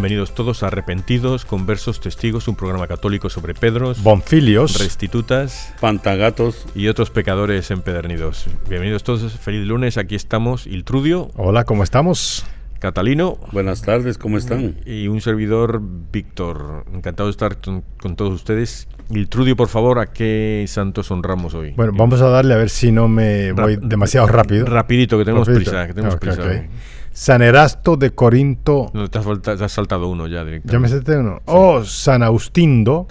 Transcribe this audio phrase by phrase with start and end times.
[0.00, 6.88] Bienvenidos todos a Arrepentidos, Conversos, Testigos, un programa católico sobre Pedros, Bonfilios, Restitutas, Pantagatos y
[6.88, 8.46] otros pecadores empedernidos.
[8.66, 11.30] Bienvenidos todos, feliz lunes, aquí estamos, Iltrudio.
[11.36, 12.46] Hola, ¿cómo estamos?
[12.78, 13.36] Catalino.
[13.52, 14.76] Buenas tardes, ¿cómo están?
[14.86, 16.86] Y un servidor, Víctor.
[16.94, 18.88] Encantado de estar con, todos ustedes.
[19.10, 21.74] Iltrudio, por favor, ¿a qué santos honramos hoy?
[21.76, 24.64] Bueno, vamos a darle a ver si no me voy demasiado rápido.
[24.64, 25.86] Rapidito, que tenemos prisa.
[25.86, 26.42] Que tenemos prisa
[27.20, 28.90] San Erasto de Corinto.
[28.94, 30.72] No, te has, saltado uno ya directamente.
[30.72, 31.42] Ya me salté uno.
[31.44, 33.08] Oh, San Austindo,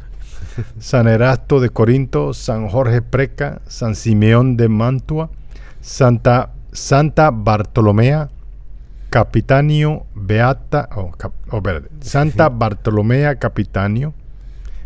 [0.80, 5.30] San Erasto de Corinto, San Jorge Preca, San Simeón de Mantua,
[5.80, 8.32] Santa, Santa Bartolomea,
[9.12, 11.12] Capitanio Beata, oh,
[11.52, 11.62] oh,
[12.00, 14.16] Santa Bartolomea Capitanio,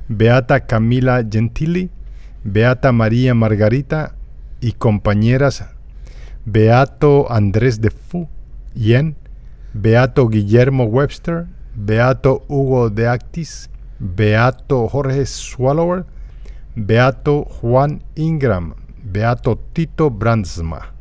[0.09, 1.90] Beata Camila Gentili,
[2.44, 4.16] Beata María Margarita
[4.59, 5.63] y compañeras
[6.44, 8.28] Beato Andrés de Fu,
[8.75, 9.16] Yen,
[9.73, 13.69] Beato Guillermo Webster, Beato Hugo de Actis,
[14.00, 16.06] Beato Jorge Swallower,
[16.75, 20.94] Beato Juan Ingram, Beato Tito Brandsma.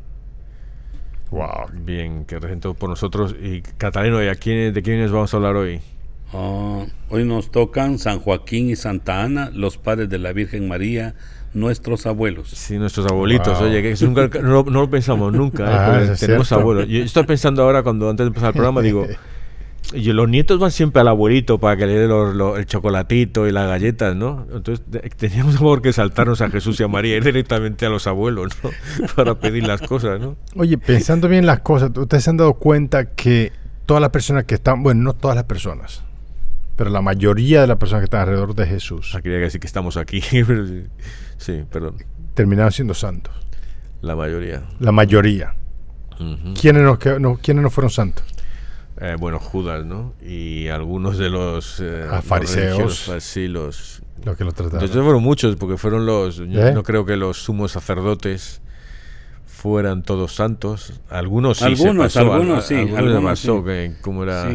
[1.31, 3.35] Wow, bien, que regentó por nosotros.
[3.41, 5.81] Y Catalino, ¿y quién, de quiénes vamos a hablar hoy?
[6.31, 11.15] Ah, hoy nos tocan San Joaquín y Santa Ana, los padres de la Virgen María,
[11.53, 12.49] nuestros abuelos.
[12.49, 13.59] Sí, nuestros abuelitos.
[13.61, 15.63] Oye, que nunca, no, lo pensamos nunca.
[15.63, 16.09] ¿eh?
[16.11, 16.87] Ah, tenemos abuelos.
[16.87, 19.07] Yo estoy pensando ahora, cuando antes de empezar el programa, digo,
[19.93, 23.67] y los nietos van siempre al abuelito para que le dé el chocolatito y las
[23.67, 24.47] galletas, ¿no?
[24.53, 24.85] Entonces
[25.17, 28.69] teníamos por que saltarnos a Jesús y a María, ir directamente a los abuelos, ¿no?
[29.15, 30.35] para pedir las cosas, ¿no?
[30.55, 33.51] Oye, pensando bien las cosas, ustedes se han dado cuenta que
[33.85, 36.03] todas las personas que están, bueno, no todas las personas,
[36.75, 39.13] pero la mayoría de las personas que están alrededor de Jesús.
[39.15, 40.21] Ah, quería decir que estamos aquí,
[41.43, 41.97] sí, perdón.
[42.33, 43.33] Terminaron siendo santos.
[44.01, 44.63] La mayoría.
[44.79, 45.55] La mayoría.
[46.59, 48.23] ¿Quiénes, no, ¿Quiénes no fueron santos?
[49.01, 50.13] Eh, bueno, Judas, ¿no?
[50.21, 51.79] Y algunos de los...
[51.79, 53.11] Eh, ah, fariseos.
[53.19, 54.01] sí, los...
[54.23, 54.81] Lo que lo trataron.
[54.81, 56.37] Entonces fueron muchos, porque fueron los...
[56.37, 56.73] Yo ¿Eh?
[56.73, 58.61] no creo que los sumos sacerdotes
[59.45, 60.99] fueran todos santos.
[61.09, 62.75] Algunos sí algunos, se pasó, algunos sí.
[62.75, 63.47] Algunos, sí.
[63.65, 64.49] que, ¿cómo era?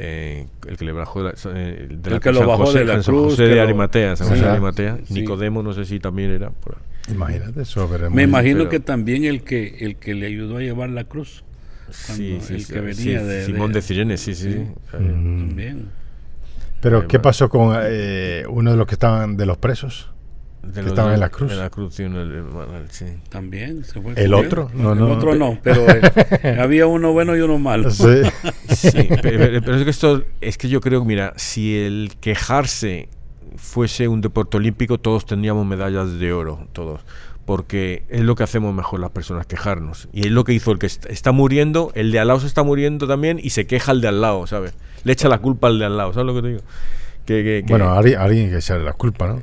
[0.00, 3.48] Eh, el que le bajó de la, el que lo bajó de la cruz, José
[3.48, 4.98] de Arimatea, San José de Arimatea.
[5.08, 6.50] Nicodemo, no sé si también era.
[6.50, 6.78] Por
[7.10, 7.88] Imagínate eso.
[8.10, 11.42] Me imagino que también el que el que le ayudó a llevar la cruz.
[11.90, 14.66] Sí, sí, el que venía de, Simón de, Cirene, sí, sí.
[14.92, 15.88] También.
[16.80, 20.10] Pero, ¿qué pasó con eh, uno de los que estaban de los presos?
[20.74, 21.52] Que estaban en la cruz.
[21.52, 22.04] En la cruz, sí,
[22.90, 23.06] sí.
[23.28, 24.12] También se fue.
[24.16, 24.70] ¿El otro?
[24.74, 25.06] No, no.
[25.06, 27.90] El otro no, pero eh, había uno bueno y uno malo.
[27.90, 28.22] Sí.
[28.68, 33.08] sí pero, es que esto, es que yo creo, mira, si el quejarse
[33.56, 37.00] fuese un deporte olímpico, todos tendríamos medallas de oro, todos
[37.48, 40.10] porque es lo que hacemos mejor las personas, quejarnos.
[40.12, 42.62] Y es lo que hizo el que está muriendo, el de al lado se está
[42.62, 44.74] muriendo también y se queja el de al lado, ¿sabes?
[45.02, 46.60] Le echa la culpa al de al lado, ¿sabes lo que te digo?
[47.24, 49.42] Que, Bueno, alguien, alguien que echarle la culpa, ¿no?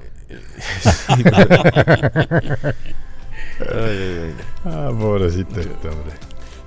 [4.65, 6.13] Ah, pobrecito este hombre.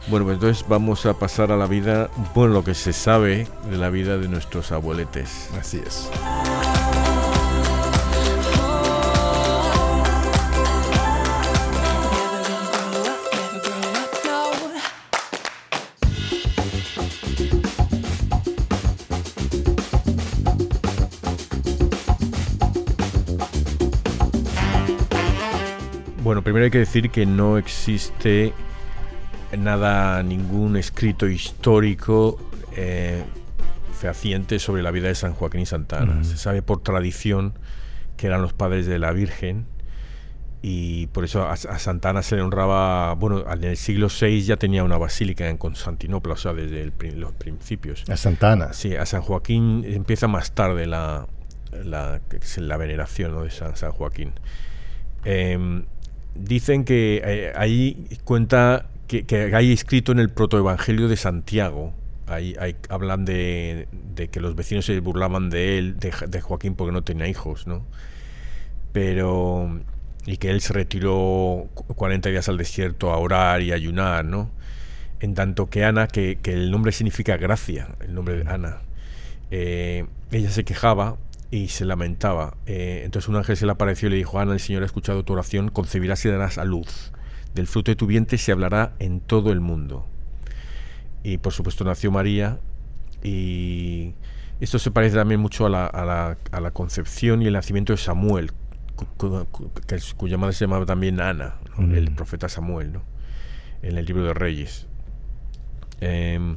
[0.09, 3.77] Bueno, pues entonces vamos a pasar a la vida, bueno, lo que se sabe de
[3.77, 5.51] la vida de nuestros abueletes.
[5.59, 6.09] Así es.
[26.49, 28.55] Primero hay que decir que no existe
[29.59, 32.41] nada, ningún escrito histórico
[32.75, 33.23] eh,
[33.93, 36.25] fehaciente sobre la vida de San Joaquín y Santana.
[36.25, 37.53] Se sabe por tradición
[38.17, 39.67] que eran los padres de la Virgen
[40.63, 44.85] y por eso a, Santana se le honraba, bueno, en el siglo VI ya tenía
[44.85, 48.09] una basílica en Constantinopla, o sea, desde los principios.
[48.09, 48.73] A Santana.
[48.73, 51.27] Sí, a San Joaquín empieza más tarde la,
[51.85, 52.23] la,
[52.57, 54.33] la veneración de San, San Joaquín.
[55.25, 55.85] Em,
[56.35, 61.93] dicen que eh, ahí cuenta que, hay escrito en el protoevangelio de Santiago.
[62.27, 62.55] Ahí,
[62.91, 63.89] hablan de,
[64.31, 67.85] que los vecinos se burlaban de él, de, Joaquín, porque no tenía hijos, ¿no?
[68.93, 69.81] Pero.
[70.27, 74.51] Y que él se retiró 40 días al desierto a orar y ayunar, ¿no?
[75.21, 78.79] En tanto que Ana, que, el nombre significa gracia, el nombre de Ana,
[79.51, 81.17] eh, ella se quejaba
[81.51, 82.57] y se lamentaba.
[82.67, 85.25] Eh, entonces un ángel se le apareció y le dijo, Ana, el Señor ha escuchado
[85.25, 87.13] tu oración, concebirás y darás a luz.
[87.55, 90.07] Del fruto de tu vientre se hablará en todo el mundo.
[91.23, 92.59] Y por supuesto nació María
[93.23, 94.15] y
[94.61, 97.93] esto se parece también mucho a la, a la, a la concepción y el nacimiento
[97.93, 98.53] de Samuel,
[100.17, 103.03] cuya madre se llamaba también Ana, el profeta Samuel, ¿no?
[103.83, 104.87] en el libro de Reyes.
[106.01, 106.57] Eh,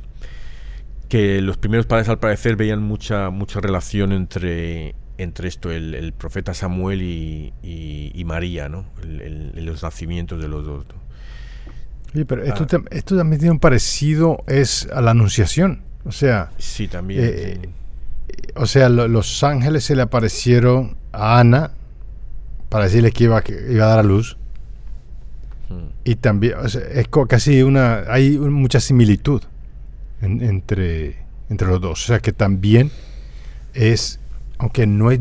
[1.12, 6.54] que los primeros padres al parecer veían mucha, mucha relación entre, entre esto, el, profeta
[6.54, 8.86] Samuel y, María, ¿no?
[9.04, 10.86] El, los nacimientos de los dos.
[12.14, 12.84] Sí, pero esto, ah.
[12.92, 15.82] esto, también tiene un parecido es a la anunciación.
[16.06, 17.20] O sea, sí, también.
[17.26, 17.70] Eh,
[18.56, 21.72] o sea, los ángeles se le aparecieron a Ana
[22.70, 24.38] para decirle que iba, que iba a dar a luz.
[25.68, 25.90] Hmm.
[26.06, 29.42] Y también, es casi una, hay mucha similitud
[30.22, 31.18] entre,
[31.50, 32.04] entre los dos.
[32.04, 32.92] O sea que también
[33.74, 34.20] es,
[34.58, 35.20] aunque no es,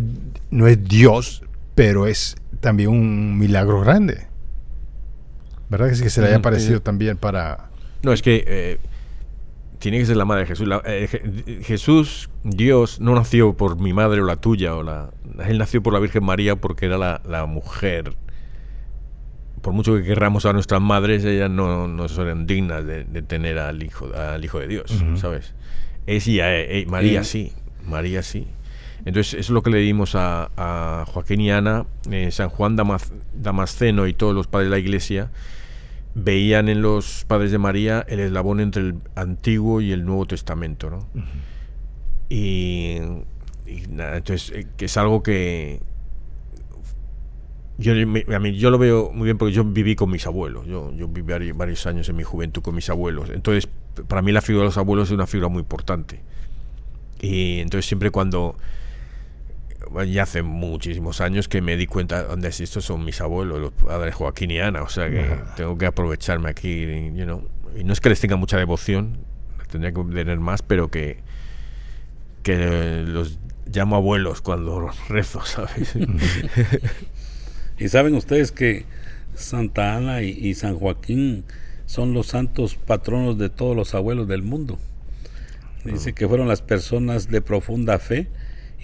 [0.50, 1.42] no es Dios,
[1.74, 4.26] pero es también un milagro grande.
[5.68, 7.70] ¿Verdad que sí que se le haya parecido también para...
[8.02, 8.78] No, es que eh,
[9.78, 10.68] tiene que ser la madre de Jesús.
[10.84, 14.74] Eh, Jesús, Dios, no nació por mi madre o la tuya.
[14.74, 15.10] o la
[15.46, 18.16] Él nació por la Virgen María porque era la, la mujer
[19.62, 23.82] por mucho que querramos a nuestras madres, ellas no, no son dignas de, tener al
[23.82, 25.54] hijo, al hijo de Dios, ¿sabes?
[26.06, 27.52] Es ya, eh, eh, María sí,
[27.84, 28.46] María sí.
[29.04, 32.76] Entonces, eso es lo que le dimos a, Joaquín y Ana, eh, San Juan
[33.34, 35.30] Damasceno y todos los padres de la iglesia
[36.14, 40.90] veían en los padres de María el eslabón entre el Antiguo y el Nuevo Testamento,
[40.90, 41.06] ¿no?
[42.28, 42.98] Y,
[43.66, 45.80] y nada, entonces, que es algo que,
[47.80, 50.66] yo, a mí, yo lo veo muy bien porque yo viví con mis abuelos.
[50.66, 53.30] Yo, yo viví varios años en mi juventud con mis abuelos.
[53.30, 53.68] Entonces,
[54.06, 56.20] para mí la figura de los abuelos es una figura muy importante.
[57.20, 58.56] Y entonces siempre cuando...
[60.06, 64.14] Ya hace muchísimos años que me di cuenta dónde estos son mis abuelos, los padres
[64.14, 64.82] Joaquín y Ana.
[64.82, 66.84] O sea que tengo que aprovecharme aquí.
[67.14, 67.48] You know.
[67.76, 69.18] Y no es que les tenga mucha devoción,
[69.70, 71.18] tendría que tener más, pero que,
[72.42, 75.94] que los llamo abuelos cuando rezo, ¿sabes?
[77.80, 78.84] Y saben ustedes que
[79.34, 81.44] Santa Ana y, San Joaquín
[81.86, 84.78] son los santos patronos de todos los abuelos del mundo.
[85.84, 88.28] Dice que fueron las personas de profunda fe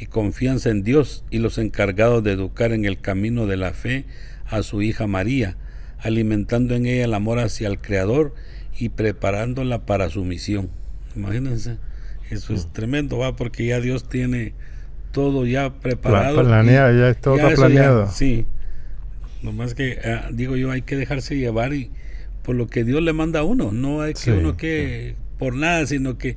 [0.01, 4.07] y confianza en Dios y los encargados de educar en el camino de la fe
[4.47, 5.59] a su hija María,
[5.99, 8.35] alimentando en ella el amor hacia el Creador
[8.79, 10.71] y preparándola para su misión.
[11.15, 11.77] Imagínense,
[12.31, 14.55] eso es tremendo, va, porque ya Dios tiene
[15.13, 16.43] todo ya preparado.
[16.43, 18.11] Planeado, ya es todo planeado.
[18.11, 18.47] sí,
[19.43, 21.91] Nomás que, ah, digo yo, hay que dejarse llevar y
[22.43, 23.73] por lo que Dios le manda a uno.
[23.73, 26.37] No hay que uno que, por nada, sino que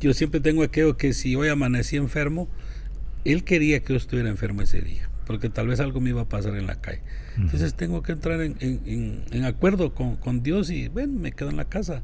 [0.00, 2.48] yo siempre tengo aquello que si hoy amanecí enfermo,
[3.24, 6.28] Él quería que yo estuviera enfermo ese día, porque tal vez algo me iba a
[6.28, 7.02] pasar en la calle.
[7.36, 11.56] Entonces tengo que entrar en, en, acuerdo con, con, Dios y, bueno, me quedo en
[11.56, 12.02] la casa.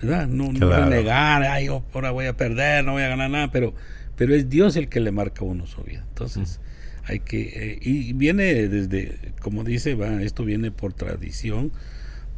[0.00, 0.26] ¿verdad?
[0.26, 3.74] No, no negar, ay, ahora voy a perder, no voy a ganar nada, pero,
[4.16, 6.04] pero es Dios el que le marca a uno su vida.
[6.08, 6.60] Entonces,
[7.06, 11.72] hay que eh, y viene desde como dice va esto viene por tradición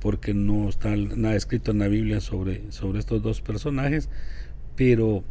[0.01, 4.09] porque no está nada escrito en la Biblia sobre sobre estos dos personajes
[4.77, 5.25] pero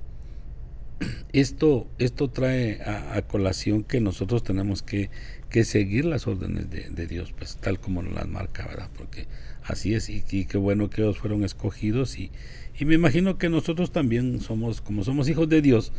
[1.34, 5.10] esto, esto trae a, colación que nosotros tenemos que,
[5.50, 8.89] que seguir las órdenes de, Dios, pues tal como nos las marca, ¿verdad?
[8.98, 9.27] Porque
[9.63, 12.32] así es, y, qué bueno que ellos fueron escogidos, y,
[12.79, 15.91] y, me imagino que nosotros también somos, como somos hijos de Dios,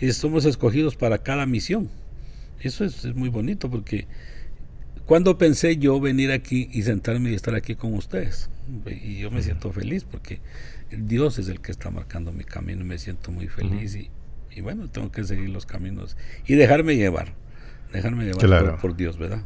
[0.00, 1.88] eh, somos escogidos para cada misión.
[2.60, 4.06] Eso es, es muy bonito porque
[5.08, 8.50] cuando pensé yo venir aquí y sentarme y estar aquí con ustedes,
[8.86, 10.40] y yo me siento feliz porque
[10.90, 14.10] Dios es el que está marcando mi camino, me siento muy feliz y,
[14.54, 17.32] y bueno, tengo que seguir los caminos y dejarme llevar,
[17.92, 19.40] dejarme llevar por, Dios, ¿verdad?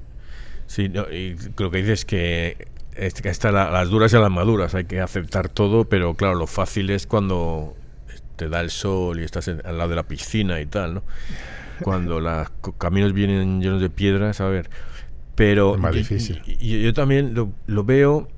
[0.66, 4.84] Sí, y lo que dices que es que están las duras y las maduras, hay
[4.84, 7.76] que aceptar todo, pero claro, lo fácil es cuando
[8.36, 11.02] te da el sol y estás al lado de la piscina y tal, ¿no?
[11.82, 14.70] Cuando los caminos vienen llenos de piedras, a ver,
[15.34, 15.74] pero...
[15.74, 16.42] Es más difícil.
[16.46, 18.28] Y, yo también lo, lo veo,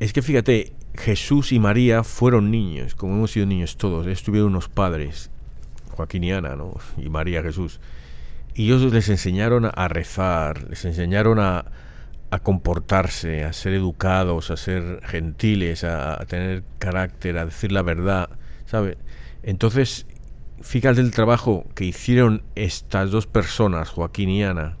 [0.00, 4.68] es que fíjate, Jesús y María fueron niños, como hemos sido niños todos, estuvieron unos
[4.68, 5.30] padres
[5.96, 6.74] Joaquín y Ana, ¿no?
[6.96, 7.80] y María Jesús.
[8.54, 11.64] Y ellos les enseñaron a rezar, les enseñaron a,
[12.42, 18.28] comportarse, a ser educados, a ser gentiles, a, tener carácter, a decir la verdad,
[18.66, 18.98] ¿sabe?
[19.42, 20.06] Entonces,
[20.60, 24.76] fíjate el trabajo que hicieron estas dos personas, Joaquín y Ana,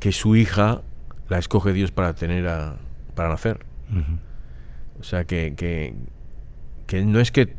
[0.00, 0.82] que su hija
[1.28, 2.76] la escoge Dios para tener a,
[3.14, 3.64] para nacer.
[4.98, 5.94] O sea que, que,
[6.86, 7.54] que no es que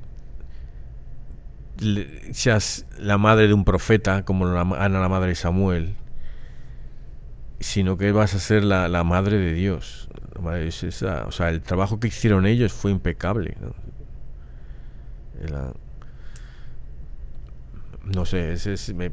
[2.31, 5.95] seas la madre de un profeta, como la, Ana la madre de Samuel,
[7.59, 10.09] sino que vas a ser la, la madre de Dios.
[10.35, 13.57] o sea, el trabajo que hicieron ellos fue impecable.
[13.61, 13.73] ¿no?
[18.25, 19.11] Sé, es, es me,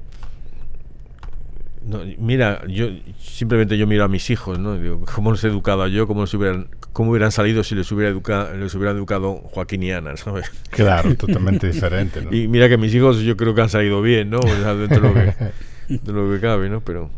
[2.18, 4.78] mira, yo simplemente yo miro a mis hijos, ¿no?
[4.78, 6.06] Digo, ¿cómo los he educado yo?
[6.06, 10.16] ¿Cómo, hubieran, cómo hubieran salido si les hubiera, educado, les hubiera educado Joaquín y Ana,
[10.16, 10.50] ¿sabes?
[10.70, 12.34] Claro, totalmente diferente, ¿no?
[12.34, 14.40] Y mira que mis hijos yo creo que han salido bien, ¿no?
[14.40, 15.34] dentro de lo que,
[15.94, 16.80] de lo que cabe, ¿no?
[16.80, 17.10] Pero...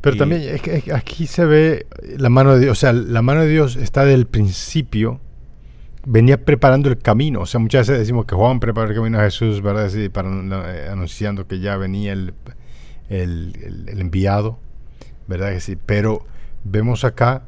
[0.00, 1.86] Pero también es que aquí se ve
[2.18, 5.18] la mano de Dios, o sea, la mano de Dios está del principio,
[6.06, 9.24] venía preparando el camino, o sea, muchas veces decimos que Juan preparó el camino a
[9.24, 9.90] Jesús, ¿verdad?
[10.12, 12.34] Para, eh, anunciando que ya venía el,
[13.08, 14.58] enviado,
[15.26, 15.76] ¿verdad que sí?
[15.76, 16.26] Pero
[16.64, 17.42] vemos acá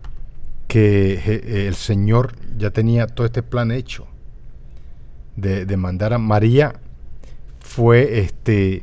[0.68, 4.06] que el Señor ya tenía todo este plan hecho
[5.36, 6.75] de, mandar a María.
[7.60, 8.82] Fue este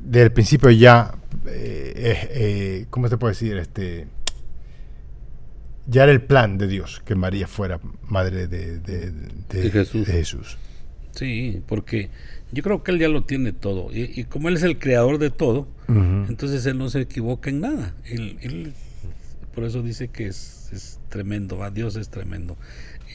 [0.00, 1.14] desde el principio ya,
[1.46, 3.56] eh, eh, eh, ¿cómo se puede decir?
[3.58, 4.06] Este,
[5.90, 8.80] ya era el plan de Dios que María fuera madre de,
[9.70, 10.06] Jesús.
[10.06, 10.56] de Jesús.
[11.10, 12.10] Sí, porque
[12.52, 13.88] yo creo que él ya lo tiene todo.
[13.92, 17.94] Y, como él es el creador de todo, entonces él no se equivoca en nada.
[18.04, 18.72] Él,
[19.54, 22.56] por eso dice que es, tremendo, Dios es tremendo,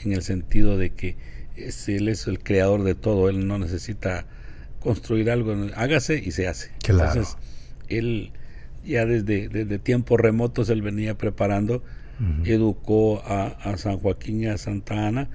[0.03, 1.15] en el sentido de que
[1.55, 4.25] él es el creador de todo, él no necesita
[4.81, 6.71] construir algo, hágase y se hace.
[6.87, 7.37] Entonces,
[7.87, 8.31] él
[8.85, 11.81] ya desde, desde tiempos remotos él venía preparando,
[12.45, 15.29] educó a, a San Joaquín y a Santa Ana,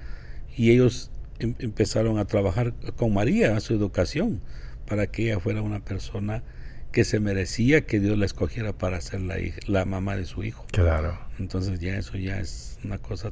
[0.55, 1.11] y ellos
[1.41, 4.41] Em, empezaron a trabajar con María, a su educación,
[4.87, 6.43] para que ella fuera una persona
[6.91, 10.67] que se merecía que Dios la escogiera para ser la, la mamá de su hijo.
[10.71, 11.17] Claro.
[11.39, 13.31] Entonces ya eso ya es una cosa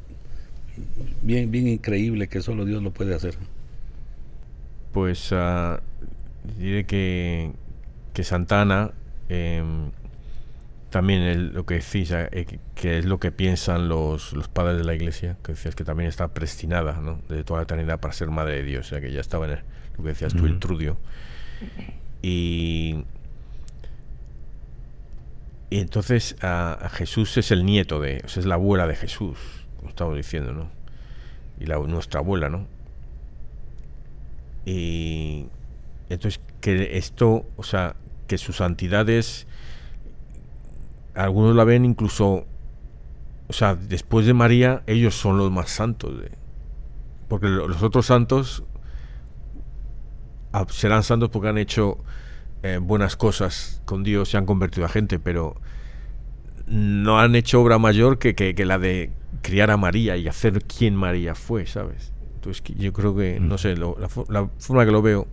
[1.22, 3.36] bien, bien increíble que solo Dios lo puede hacer.
[4.92, 5.78] Pues uh,
[6.58, 7.52] diré que,
[8.14, 8.92] que Santana
[9.28, 9.92] em,
[10.90, 14.96] también lo que decís, eh, que es lo que piensan los, los, padres de la
[14.96, 17.22] iglesia, que decías que también está prestinada ¿no?
[17.30, 19.52] de toda la eternidad para ser madre de Dios, o sea que ya estaba en
[19.98, 20.98] lo que decías tú, el trudio.
[22.22, 23.04] Y,
[25.70, 29.38] y entonces a, Jesús es el nieto de, o sea, es la abuela de Jesús,
[29.78, 30.70] como estamos diciendo, ¿no?
[31.60, 32.66] Y la, nuestra abuela, ¿no?
[34.66, 35.48] Y
[36.10, 37.96] entonces que esto, o sea,
[38.28, 39.48] que su santidad es
[41.26, 42.46] algunos la ven incluso,
[43.48, 46.14] o sea, después de María, ellos son los más santos.
[47.28, 48.64] porque los otros santos
[50.54, 51.98] ah, serán santos porque han hecho
[52.64, 55.56] eh, buenas cosas con Dios, se han convertido a gente, pero
[56.68, 59.12] no han hecho obra mayor que, que, la de
[59.42, 62.14] criar a María y hacer quien María fue, ¿sabes?
[62.36, 63.58] Entonces yo creo que, no mm.
[63.58, 63.94] sé, la,
[64.30, 65.28] la, forma que lo veo,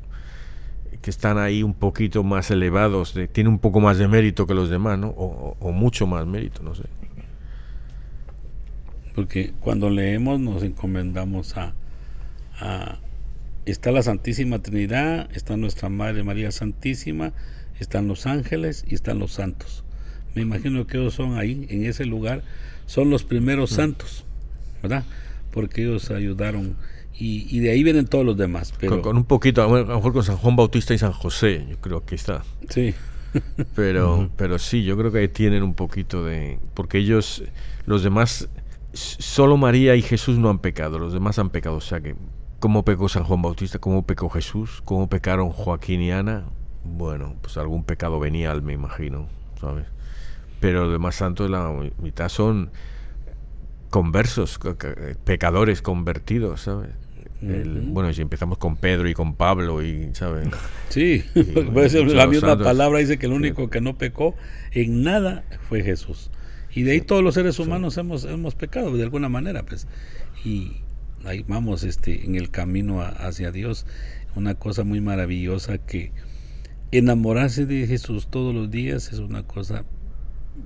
[0.97, 4.55] que están ahí un poquito más elevados, de, tiene un poco más de mérito que
[4.55, 5.09] los demás, ¿no?
[5.09, 6.85] O, mucho más mérito, no sé.
[9.15, 11.75] Porque cuando leemos nos encomendamos a,
[13.65, 17.33] está la Santísima Trinidad, está nuestra Madre María Santísima,
[17.81, 19.85] están los ángeles y están los santos.
[20.35, 22.43] Me imagino que ellos son ahí, en ese lugar,
[22.85, 23.75] son los primeros mm.
[23.75, 24.25] santos,
[24.83, 25.05] ¿verdad?
[25.57, 26.77] porque ellos ayudaron
[27.19, 28.75] y, de ahí vienen todos los demás.
[28.79, 29.01] Pero...
[29.01, 32.05] Con, un poquito, a lo mejor con San Juan Bautista y San José, yo creo
[32.05, 32.43] que está.
[32.69, 32.95] Sí.
[33.75, 36.59] pero, pero sí, yo creo que ahí tienen un poquito de...
[36.75, 37.43] Porque ellos,
[37.87, 38.49] los demás,
[38.93, 41.77] solo María y Jesús no han pecado, los demás han pecado.
[41.77, 42.17] O sea que,
[42.61, 43.79] ¿cómo pecó San Juan Bautista?
[43.79, 44.83] ¿Cómo pecó Jesús?
[44.85, 46.45] ¿Cómo pecaron Joaquín y Ana?
[46.85, 49.27] Bueno, pues algún pecado venial, me imagino,
[49.61, 49.87] ¿sabes?
[50.61, 52.71] Pero los demás santos, la mitad son
[53.91, 54.61] conversos,
[55.25, 56.91] pecadores convertidos, ¿sabes?
[57.41, 60.49] Bueno, si empezamos con Pedro y con Pablo, y ¿sabes?
[60.89, 64.35] Sí, la misma palabra dice que el único que no pecó
[64.73, 66.31] en nada fue Jesús.
[66.75, 69.87] Y de ahí todos los seres humanos hemos, hemos pecado de alguna manera, pues.
[70.45, 70.83] Y
[71.25, 73.87] ahí vamos este, en el camino hacia Dios.
[74.35, 76.13] Una cosa muy maravillosa que
[76.93, 79.85] enamorarse de Jesús todos los días es una cosa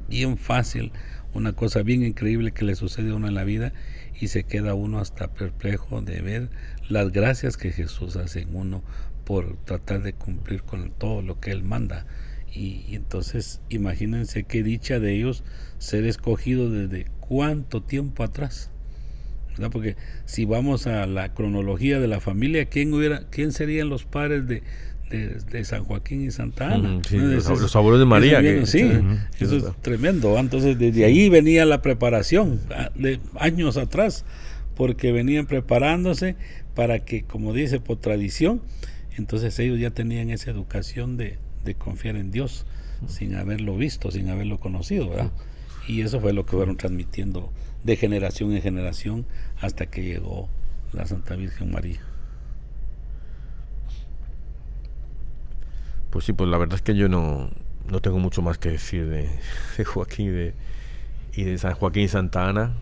[0.09, 0.93] bien fácil,
[1.33, 3.73] una cosa bien increíble que le sucede a uno en la vida
[4.21, 6.51] y se queda uno hasta perplejo de ver
[6.89, 8.83] las gracias que Jesús hace en uno
[9.25, 12.05] por tratar de cumplir con todo lo que Él manda.
[12.53, 15.45] Y, entonces imagínense qué dicha de ellos
[15.79, 18.71] ser escogidos desde cuánto tiempo atrás.
[19.73, 24.47] Porque si vamos a la cronología de la familia, ¿quién, hubiera, quién serían los padres
[24.47, 24.63] de,
[25.11, 27.01] de, San Joaquín y Santa Ana.
[27.11, 28.41] los, abuelos de María.
[28.67, 28.91] sí,
[29.39, 30.39] eso es tremendo.
[30.39, 34.25] Entonces, desde ahí venía la preparación, ah, de años atrás,
[34.77, 36.37] porque venían preparándose
[36.75, 38.63] para que, como dice, por tradición,
[39.17, 41.39] entonces ellos ya tenían esa educación de,
[41.79, 42.67] confiar en Dios,
[43.07, 45.31] sin haberlo visto, sin haberlo conocido, ¿verdad?
[45.87, 47.53] Y eso fue lo que fueron transmitiendo
[47.85, 49.27] de generación en generación
[49.61, 50.49] hasta que llegó
[50.93, 52.01] la Santa Virgen María.
[56.11, 57.51] Pues sí, pues la verdad es que yo no,
[57.89, 59.09] no tengo mucho más que decir
[59.79, 60.55] de, Joaquín y de,
[61.35, 62.75] y de San Joaquín y Santa Ana,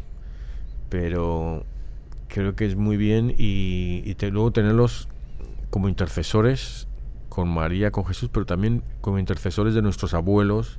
[0.89, 1.65] pero
[2.29, 5.09] creo que es muy bien y, luego tenerlos
[5.71, 6.87] como intercesores
[7.29, 10.79] con María, con Jesús, pero también como intercesores de nuestros abuelos,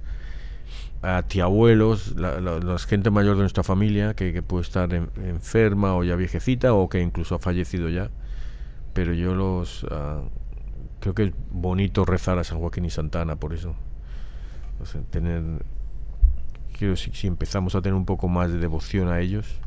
[1.01, 6.73] a tiabuelos, la, gente mayor de nuestra familia que, puede estar enferma o ya viejecita
[6.73, 8.09] o que incluso ha fallecido ya,
[8.93, 9.85] pero yo los...
[9.91, 10.21] Ah,
[10.99, 13.75] creo que es bonito rezar a San Joaquín y Santana por eso.
[15.09, 15.43] tener,
[16.77, 19.59] quiero si, si, empezamos a tener un poco más de devoción a ellos.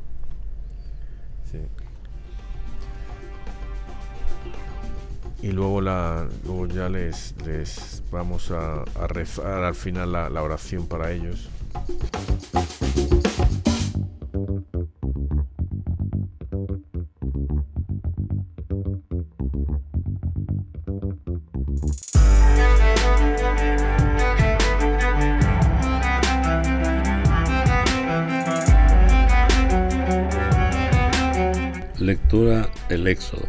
[5.43, 11.11] Y luego, la, luego ya les, les vamos a, rezar al final la oración para
[11.11, 11.51] ellos.
[32.13, 33.49] Lectura el Éxodo.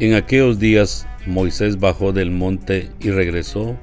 [0.00, 3.78] En aquellos días Moisés bajó del monte y regresó,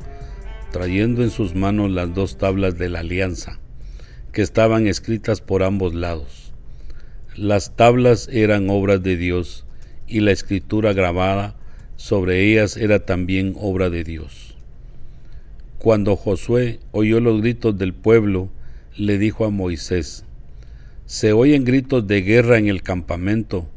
[0.72, 3.60] trayendo en sus manos las dos tablas de la alianza,
[4.32, 6.54] que estaban escritas por ambos lados.
[7.36, 9.66] Las tablas eran obras de Dios
[10.08, 11.56] y la escritura grabada
[11.96, 14.56] sobre ellas era también obra de Dios.
[15.80, 18.52] Cuando Josué oyó los gritos del pueblo,
[18.96, 20.24] le dijo a Moisés,
[21.06, 23.70] se oyen gritos de guerra en el campamento.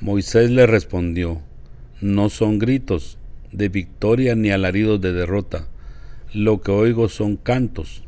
[0.00, 1.42] Moisés le respondió,
[2.00, 3.18] no son gritos
[3.50, 5.66] de victoria ni alaridos de derrota,
[6.32, 8.04] lo que oigo son cantos.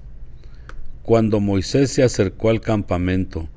[1.02, 3.48] Cuando Moisés se acercó al campamento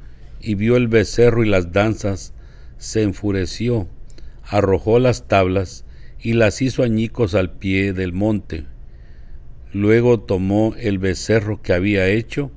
[0.42, 2.34] y vio el becerro y las danzas,
[2.80, 3.88] se enfureció,
[4.44, 5.86] arrojó las tablas
[6.20, 8.66] y las hizo añicos al pie del monte.
[9.72, 12.52] Luego tomó el becerro que había hecho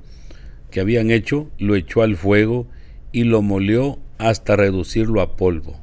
[0.69, 2.67] que habían hecho, lo echó al fuego
[3.11, 5.79] y lo molió hasta reducirlo a polvo,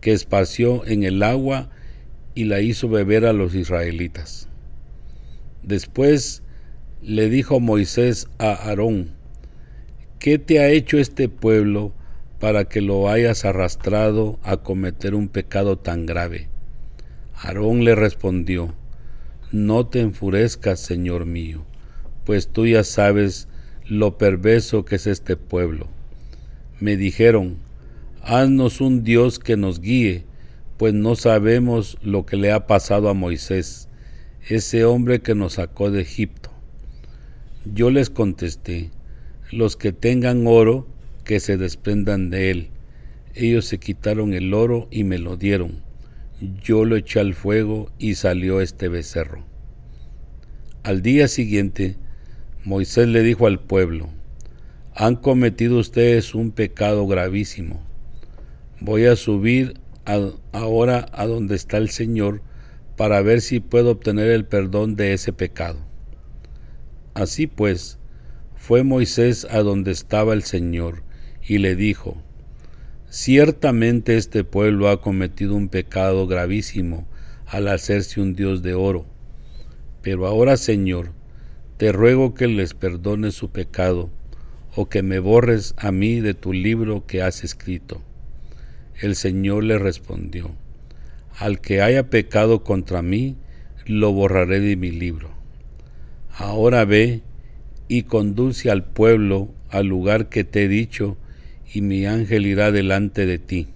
[0.00, 1.70] que esparció en el agua
[2.34, 4.48] y la hizo beber a los israelitas.
[5.62, 6.42] Después
[7.02, 9.12] le dijo Moisés a Aarón,
[10.18, 11.92] ¿qué te ha hecho este pueblo
[12.40, 16.48] para que lo hayas arrastrado a cometer un pecado tan grave?
[17.34, 18.74] Aarón le respondió,
[19.52, 21.64] No te enfurezcas, Señor mío,
[22.24, 23.48] pues tú ya sabes
[23.86, 25.88] lo perverso que es este pueblo.
[26.80, 27.58] Me dijeron,
[28.22, 30.24] haznos un Dios que nos guíe,
[30.76, 33.88] pues no sabemos lo que le ha pasado a Moisés,
[34.48, 36.50] ese hombre que nos sacó de Egipto.
[37.64, 38.90] Yo les contesté,
[39.52, 40.88] los que tengan oro,
[41.24, 42.68] que se desprendan de él.
[43.34, 45.82] Ellos se quitaron el oro y me lo dieron.
[46.62, 49.44] Yo lo eché al fuego y salió este becerro.
[50.82, 51.96] Al día siguiente,
[52.64, 54.08] Moisés le dijo al pueblo,
[54.94, 57.82] han cometido ustedes un pecado gravísimo.
[58.78, 59.80] voy a subir
[60.52, 62.40] ahora a donde está el Señor
[62.96, 65.80] para ver si puedo obtener el perdón de ese pecado.
[67.14, 67.98] Así pues,
[68.54, 71.02] fue Moisés a donde estaba el Señor
[71.42, 72.22] y le dijo,
[73.10, 77.08] Ciertamente este pueblo ha cometido un pecado gravísimo
[77.44, 79.04] al hacerse un Dios de oro.
[80.00, 81.12] Pero ahora, Señor,
[81.82, 84.08] te ruego que les perdones su pecado,
[84.76, 88.00] o que me borres a mí de tu libro que has escrito.
[89.00, 90.52] El Señor le respondió,
[91.36, 93.34] Al que haya pecado contra mí,
[93.84, 95.30] lo borraré de mi libro.
[96.32, 97.22] Ahora ve
[97.88, 101.16] y conduce al pueblo al lugar que te he dicho,
[101.74, 103.66] y mi ángel irá delante de ti.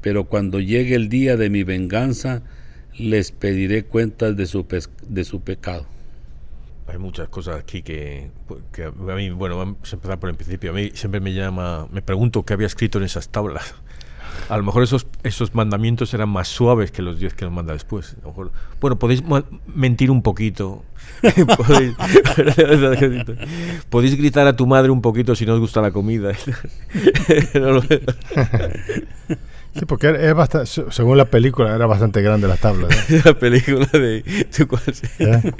[0.00, 2.42] Pero cuando llegue el día de mi venganza,
[2.96, 4.64] les pediré cuentas de su,
[5.10, 5.92] de su pecado.
[6.86, 8.30] Hay muchas cosas aquí que,
[8.72, 10.70] que, a mí, bueno, vamos a empezar por el principio.
[10.70, 13.74] A mí siempre me llama, me pregunto qué había escrito en esas tablas.
[14.48, 17.72] A lo mejor esos, esos mandamientos eran más suaves que los diez que nos manda
[17.72, 18.16] después.
[18.80, 19.22] bueno, podéis
[19.66, 20.84] mentir un poquito.
[21.56, 21.94] podéis,
[23.88, 26.32] podéis, gritar a tu madre un poquito si no os gusta la comida.
[29.76, 33.10] Sí, porque es bastante, según la película era bastante grande las tablas.
[33.24, 34.24] la película de...
[34.68, 34.82] ¿cuál,
[35.18, 35.52] ¿Eh?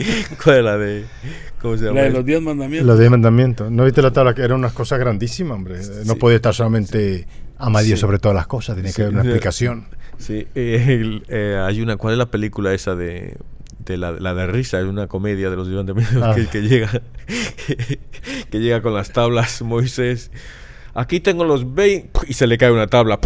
[0.42, 1.04] ¿Cuál es la de...?
[1.60, 1.96] ¿Cómo se llama?
[1.96, 2.86] La de los diez mandamientos.
[2.86, 3.72] Los diez mandamientos.
[3.72, 4.32] ¿No viste la tabla?
[4.32, 5.80] Que eran unas cosas grandísimas, hombre.
[6.04, 7.26] No podía estar solamente
[7.58, 9.86] ama Dios sobre todas las cosas, tiene que haber una explicación.
[10.18, 11.96] Sí, eh, eh, hay una...
[11.96, 13.36] ¿Cuál es la película esa de...?
[13.84, 16.34] De la, la, de risa, es una comedia de los diez mandamientos ah.
[16.34, 16.88] que, que, llega
[18.50, 20.30] que, llega con las tablas Moisés
[20.94, 23.20] aquí tengo los 20 y se le cae una tabla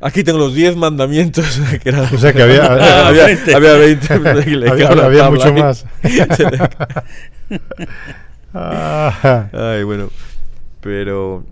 [0.00, 1.58] Aquí tengo los 10 mandamientos.
[2.12, 2.64] o sea que había,
[3.08, 3.54] había, 20.
[3.54, 4.14] Había, 20
[4.70, 5.84] había, había mucho más.
[8.52, 10.10] Ay, bueno.
[10.80, 11.44] Pero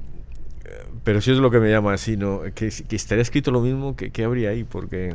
[1.06, 2.40] pero si es lo que me llama así, ¿no?
[2.52, 4.64] Que, que estaría escrito lo mismo, que, que habría ahí?
[4.64, 5.14] Porque,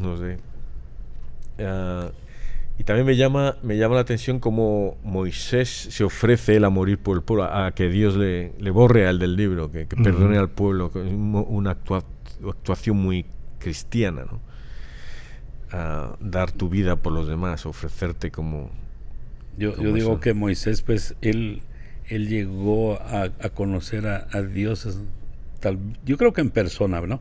[0.00, 0.38] no sé.
[1.58, 2.10] Uh,
[2.78, 6.96] y también me llama, me llama la atención cómo Moisés se ofrece él a morir
[6.96, 10.38] por el pueblo, a, que Dios le, le borre al del libro, que, que perdone
[10.38, 13.26] al pueblo, una actuación actuación muy
[13.58, 14.40] cristiana, ¿no?
[15.72, 18.70] A dar tu vida por los demás, ofrecerte como...
[19.56, 21.62] Yo, yo digo que Moisés, pues, él,
[22.06, 24.98] él llegó a, conocer a, Dios,
[25.60, 27.20] tal, yo creo que en persona, ¿no?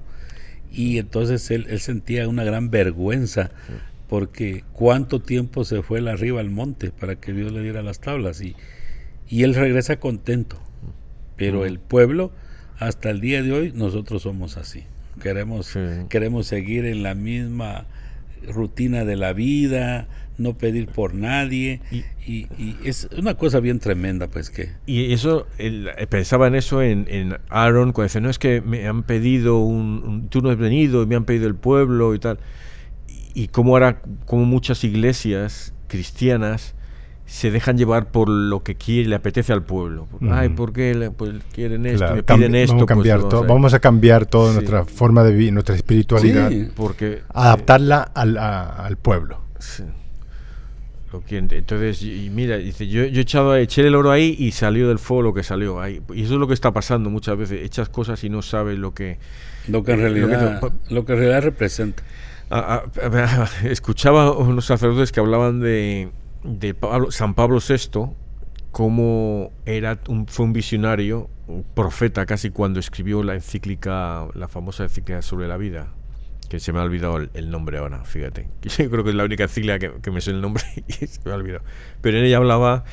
[0.71, 3.51] Y entonces él, él sentía una gran vergüenza
[4.09, 7.99] porque cuánto tiempo se fue él arriba al monte para que Dios le diera las
[7.99, 8.55] tablas y,
[9.27, 10.59] y él regresa contento.
[11.37, 12.31] Pero el pueblo,
[12.79, 14.83] hasta el día de hoy, nosotros somos así.
[15.19, 15.77] Queremos,
[16.09, 17.85] queremos seguir en la misma
[18.47, 21.81] rutina de la vida, no pedir por nadie.
[22.25, 22.47] Y,
[22.83, 27.37] es una cosa bien tremenda pues que y eso eh, pensaba en eso en, en,
[27.49, 31.07] Aaron cuando dice no es que me han pedido un, tú no has venido y
[31.07, 32.39] me han pedido el pueblo y tal
[33.07, 36.75] y, y como ahora como muchas iglesias cristianas
[37.29, 40.07] se dejan llevar por lo que quiere, le apetece al pueblo.
[40.31, 42.15] Ay, ¿por qué pues, quieren esto?
[42.15, 42.73] me piden esto.
[42.73, 46.51] Vamos a, pues, cambiar todo, vamos a cambiar toda nuestra forma de vivir, nuestra espiritualidad.
[46.75, 49.41] porque, adaptarla al, al, pueblo.
[51.13, 54.51] Lo que, entonces, y mira, dice, yo, yo he echado, eché el oro ahí y
[54.51, 56.01] salió del fuego lo que salió ahí.
[56.13, 57.63] Y eso es lo que está pasando muchas veces.
[57.63, 59.19] Echas cosas y no sabes lo que...
[59.67, 62.01] Lo que en realidad, lo que, en realidad representa.
[63.63, 66.09] escuchaba unos sacerdotes que hablaban de
[66.43, 66.75] de
[67.09, 68.13] San Pablo VI,
[68.71, 74.83] como era un, fue un visionario, un profeta casi cuando escribió la encíclica, la famosa
[74.83, 75.87] encíclica sobre la vida,
[76.49, 78.47] que se me ha olvidado el, nombre ahora, fíjate.
[78.61, 81.31] Yo creo que es la única encíclica que, me sé el nombre y se me
[81.31, 81.63] ha olvidado.
[82.01, 82.83] Pero en ella hablaba,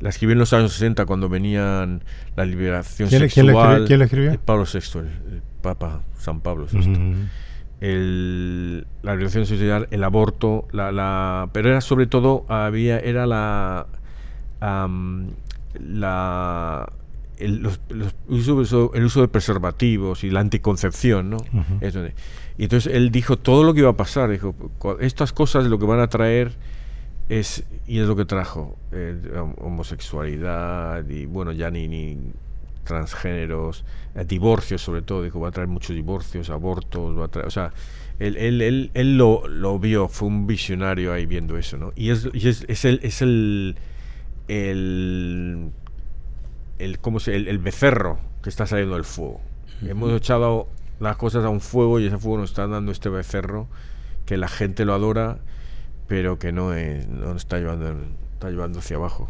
[0.00, 2.02] la escribió en los años 60 cuando venían
[2.36, 3.84] la liberación sexual.
[3.86, 4.38] ¿quién, la escribió?
[4.40, 7.28] Pablo VI, el, Papa San Pablo VI
[7.80, 13.86] el, la violación social, el aborto, la, la, pero era sobre todo, había, era la,
[14.60, 14.86] la
[17.38, 17.80] el, los,
[18.28, 21.38] uso, el uso de preservativos y la anticoncepción, ¿no?
[22.58, 24.54] y entonces él dijo todo lo que iba a pasar, dijo,
[25.00, 26.52] estas cosas lo que van a traer
[27.30, 29.16] es, y es lo que trajo, eh,
[29.58, 32.18] homosexualidad y bueno, ya ni, ni
[32.84, 37.46] transgéneros, eh, divorcios sobre todo, dijo, va a traer muchos divorcios, abortos, va a traer,
[37.46, 37.72] o sea,
[38.18, 41.92] él, él, él, él lo, lo, vio, fue un visionario ahí viendo eso, ¿no?
[41.96, 43.76] Y es, y es, es, el, es el,
[44.48, 45.70] el,
[46.78, 49.40] el, ¿cómo se, el, el becerro que está saliendo del fuego.
[49.82, 53.68] Hemos echado las cosas a un fuego y ese fuego nos está dando este becerro
[54.26, 55.38] que la gente lo adora,
[56.06, 57.96] pero que no, es, no está llevando,
[58.34, 59.28] está llevando hacia abajo.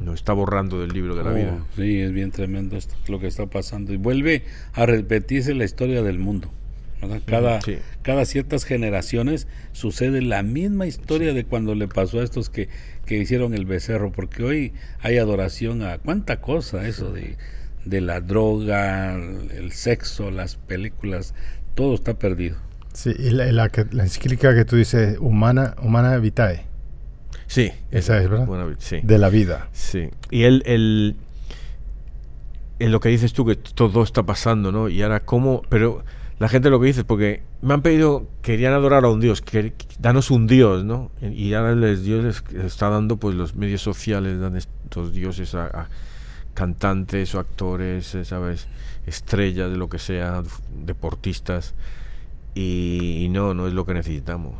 [0.00, 1.58] Nos está borrando del libro de la Oh, vida.
[1.76, 3.92] Sí, es bien tremendo esto, lo que está pasando.
[3.92, 6.50] Y vuelve a repetirse la historia del mundo.
[7.02, 7.20] ¿verdad?
[7.24, 7.78] Cada, Sí.
[8.02, 12.68] cada ciertas generaciones sucede la misma historia de cuando le pasó a estos que,
[13.06, 17.36] que hicieron el becerro, porque hoy hay adoración a cuánta cosa, eso de,
[17.86, 21.34] de la droga, el sexo, las películas,
[21.74, 22.56] todo está perdido.
[22.92, 26.66] Sí, y la, la, que- la encíclica que tú dices, Humana, humana Vitae,
[27.50, 27.72] Sí.
[27.90, 28.76] esa es, ¿verdad?
[28.78, 29.00] Sí.
[29.02, 29.68] De la vida.
[29.72, 30.08] Sí.
[30.30, 31.16] Y él, él,
[32.78, 34.88] en lo que dices tú, que todo está pasando, ¿no?
[34.88, 35.62] Y ahora, ¿cómo?
[35.68, 36.04] Pero
[36.38, 39.72] la gente lo que dice, porque me han pedido, querían adorar a un Dios, que,
[39.98, 41.10] danos un Dios, ¿no?
[41.20, 45.66] Y ahora les, Dios les está dando, pues, los medios sociales, dan estos dioses a,
[45.66, 45.88] a
[46.54, 48.68] cantantes o actores, eh, ¿sabes?
[49.06, 50.44] Estrellas de lo que sea,
[50.84, 51.74] deportistas.
[52.54, 54.54] Y, y no, no es lo que necesitamos.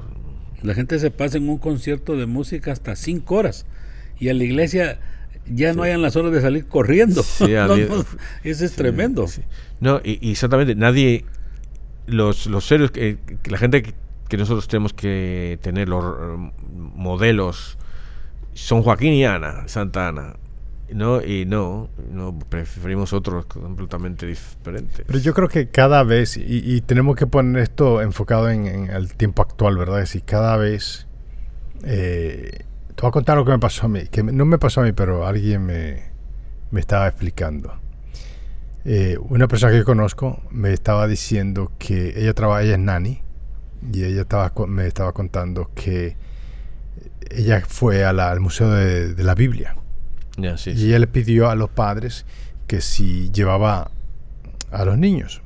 [0.62, 3.66] La gente se pasa en un concierto de música hasta cinco horas
[4.18, 4.98] y a la iglesia
[5.46, 7.22] ya no hayan las horas de salir corriendo.
[7.22, 8.04] Sí, a No, di- no,
[8.44, 9.26] eso es Sí, tremendo.
[9.80, 11.24] No, y, y exactamente, nadie,
[12.06, 13.94] los, los seres, que, que la gente que,
[14.28, 16.52] que nosotros tenemos que tener, los eh,
[16.94, 17.78] modelos,
[18.52, 20.36] son Joaquín y Ana, Santa Ana.
[20.94, 25.04] No, y no, no preferimos otros completamente diferentes.
[25.06, 29.14] Pero yo creo que cada vez, y, tenemos que poner esto enfocado en, en el
[29.14, 30.00] tiempo actual, ¿verdad?
[30.00, 31.06] Es decir, cada vez...
[31.84, 32.64] eh,
[33.00, 34.84] te voy a contar lo que me pasó a mí, que no me pasó a
[34.84, 36.02] mí, pero alguien me,
[36.78, 37.72] estaba explicando.
[38.84, 43.22] Eh, una persona que conozco me estaba diciendo que ella trabaja, ella es nani,
[43.90, 46.18] y ella estaba, me estaba contando que
[47.30, 49.76] ella fue al Museo de la Biblia.
[50.56, 52.24] Sí, Y ella le pidió a los padres
[52.66, 53.90] que si llevaba
[54.70, 55.42] a los niños.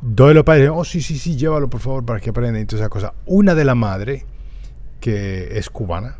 [0.00, 2.66] Dos de los padres oh, sí, sí, sí, llévalo, por favor, para que aprendan y
[2.66, 3.12] todas esas cosas.
[3.26, 4.26] Una de la madre,
[5.00, 6.16] que es cubana,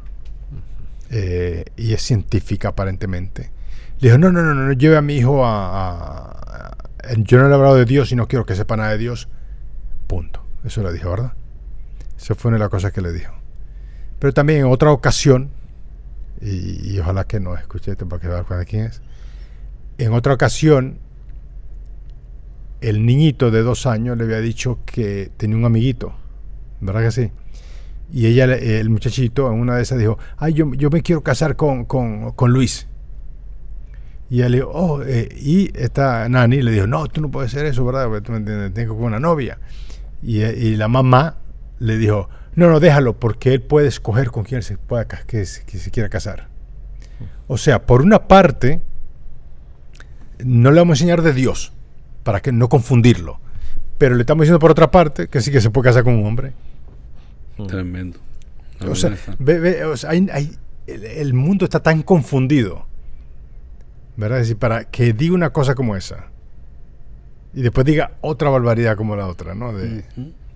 [1.11, 3.51] eh, y es científica aparentemente,
[4.01, 7.39] le dijo, no, no, no, no, no lleve a mi hijo a, a- a- Yo
[7.39, 9.29] no le he hablado de Dios y no quiero que sepa nada de Dios.
[10.07, 10.45] Punto.
[10.65, 11.33] Eso le dijo, ¿verdad?
[12.17, 13.33] Esa fue una de las cosas que le dijo.
[14.21, 15.51] Pero también en otra ocasión,
[16.43, 19.01] y, y ojalá que no escuche esto para que vean cuál- quién es.
[19.99, 20.99] En otra ocasión,
[22.81, 26.15] el niñito de dos años le había dicho que tenía un amiguito,
[26.81, 27.31] ¿verdad que sí?
[28.13, 31.57] Y ella, el muchachito, en una de esas dijo, ay, yo, yo me quiero casar
[31.57, 32.87] con, con, con Luis.
[34.31, 37.53] Y ella le dijo, oh, eh", y esta nani le dijo, no, tú no puedes
[37.55, 38.07] hacer eso, ¿verdad?
[38.07, 39.59] Porque tú me entiendes, tengo una novia.
[40.23, 41.37] Y, eh, y la mamá
[41.79, 45.65] le dijo, no, no, déjalo, porque él puede escoger con quién se, pueda, que, se-
[45.65, 46.49] que se quiera casar.
[47.49, 48.81] O sea, por una parte,
[50.45, 51.73] no le vamos a enseñar de Dios,
[52.23, 53.39] para que no confundirlo.
[53.99, 56.27] Pero le estamos diciendo por otra parte que sí que se puede casar con un
[56.27, 56.53] hombre.
[57.69, 58.19] Tremendo.
[58.89, 60.57] O sea, verdad está- ve- ve, o sea, hay- hay-
[60.89, 62.87] el, el mundo está tan confundido,
[64.17, 64.39] ¿verdad?
[64.41, 66.27] Es decir, para que diga una cosa como esa
[67.55, 69.73] y después diga otra barbaridad como la otra, ¿no?
[69.73, 70.05] De,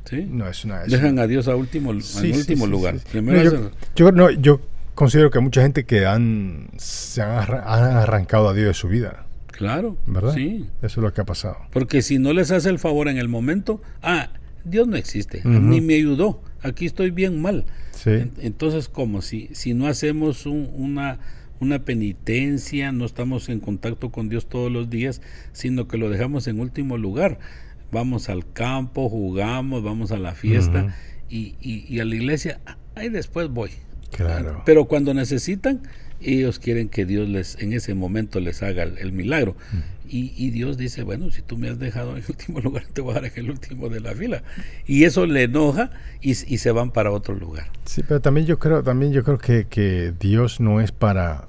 [0.08, 0.26] Sí.
[0.30, 0.84] no, es una...
[0.84, 2.98] es Dejan una- a Dios a último, Sí, en último sí, lugar.
[2.98, 3.04] sí.
[3.12, 4.60] Primero No, yo, no, yo
[4.94, 8.74] considero que hay mucha gente que han, se han, arra- han arrancado a Dios de
[8.74, 10.32] su vida, Claro, ¿verdad?
[10.34, 10.66] sí.
[10.82, 11.56] Eso es lo que ha pasado.
[11.72, 14.28] Porque si no les hace el favor en el momento, ah,
[14.64, 17.64] Dios no existe, ni me ayudó, aquí estoy bien mal.
[17.92, 18.30] Sí.
[18.40, 21.18] Entonces, como si, si no hacemos un- una,
[21.60, 26.46] una penitencia, no estamos en contacto con Dios todos los días, sino que lo dejamos
[26.48, 27.38] en último lugar.
[27.92, 30.94] Vamos al campo, jugamos, vamos a la fiesta
[31.28, 32.60] y, y- y a la iglesia,
[32.94, 33.70] ahí después voy.
[34.10, 34.62] Claro.
[34.64, 35.82] Pero cuando necesitan,
[36.20, 39.56] ellos quieren que Dios les en ese momento les haga el, el milagro.
[40.08, 43.12] Y, y Dios dice, bueno, si tú me has dejado en último lugar, te voy
[43.12, 44.42] a dar en el último de la fila.
[44.86, 47.70] Y eso le enoja y, y se van para otro lugar.
[47.84, 51.48] Sí, pero también yo creo, también yo creo que, que Dios no es para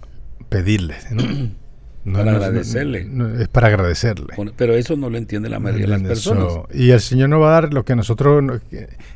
[0.49, 1.23] pedirle, ¿no?
[2.07, 3.03] No, Para no es- agradecerle.
[3.05, 4.33] no- no, es para agradecerle.
[4.55, 6.45] Pero eso no lo entiende la mayoría de las personas.
[6.47, 6.67] Eso.
[6.73, 8.59] Y el Señor nos va a dar lo que nosotros, no-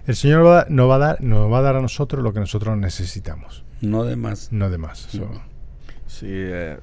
[0.08, 2.34] el Señor va, a- nos va a dar, nos va a dar a nosotros lo
[2.34, 4.52] que nosotros necesitamos, No de más.
[4.52, 5.00] no de más.
[5.10, 5.30] So.
[6.06, 6.80] Sí, eh,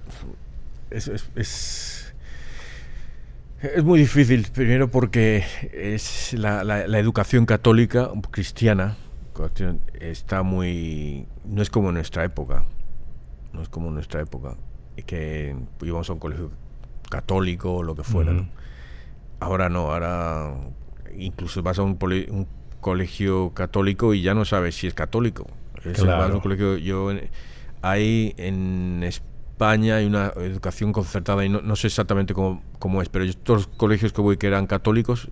[0.90, 2.14] es, es, es,
[3.60, 5.44] es muy difícil, primero porque
[5.74, 8.96] es la, la- la educación católica cristiana
[10.00, 11.26] está muy...
[11.44, 12.64] no es como en nuestra época,
[13.52, 14.56] no es como en nuestra época,
[15.04, 16.50] que íbamos a un colegio
[17.10, 18.32] católico o lo que fuera.
[19.40, 20.54] Ahora no, ahora
[21.16, 22.46] incluso vas a un, poli- un
[22.80, 25.46] colegio católico y ya no sabes si es católico.
[25.84, 26.18] Es Claro.
[26.22, 27.10] vas a un colegio, yo
[27.82, 33.08] hay en España hay una educación concertada y no, no sé exactamente cómo, cómo es,
[33.08, 35.28] pero yo todos los colegios que voy que eran católicos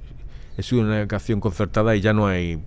[0.56, 2.60] es una educación concertada y ya no hay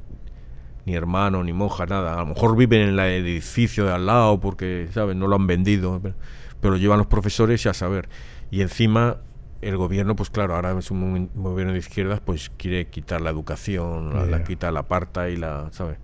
[0.86, 2.14] ni hermano ni monja nada.
[2.16, 5.16] A lo mejor viven en el edificio de al lado porque, ¿sabes?
[5.16, 6.00] No lo han vendido.
[6.02, 6.16] Pero,
[6.62, 8.10] pero lo llevan los profesores y a saber.
[8.52, 9.18] Y encima
[9.62, 14.32] el gobierno, pues claro, ahora es un gobierno de izquierdas, pues quiere quitar la educación,
[14.32, 15.98] la, quita la parta y la, ¿sabes?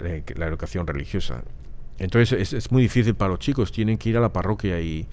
[0.00, 1.42] Eh, la educación religiosa.
[1.98, 5.06] Entonces es, muy difícil para los chicos, tienen que ir a la parroquia y,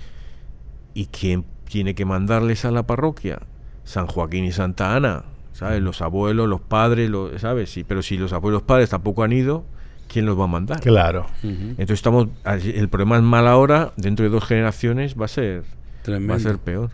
[0.94, 3.40] y ¿quién tiene que mandarles a la parroquia?
[3.84, 5.82] San Joaquín y Santa Ana, ¿sabes?
[5.82, 7.70] Los abuelos, los padres, ¿sabes?
[7.70, 9.66] Sí, pero si los abuelos padres tampoco han ido,
[10.12, 10.80] ¿quién los va a mandar?
[10.82, 11.28] Claro.
[11.42, 15.64] Entonces estamos, el problema es mal ahora, dentro de dos generaciones va a ser,
[16.08, 16.92] va a ser peor.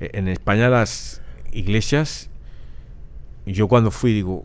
[0.00, 2.30] E, en España las iglesias,
[3.46, 4.44] yo cuando fui digo,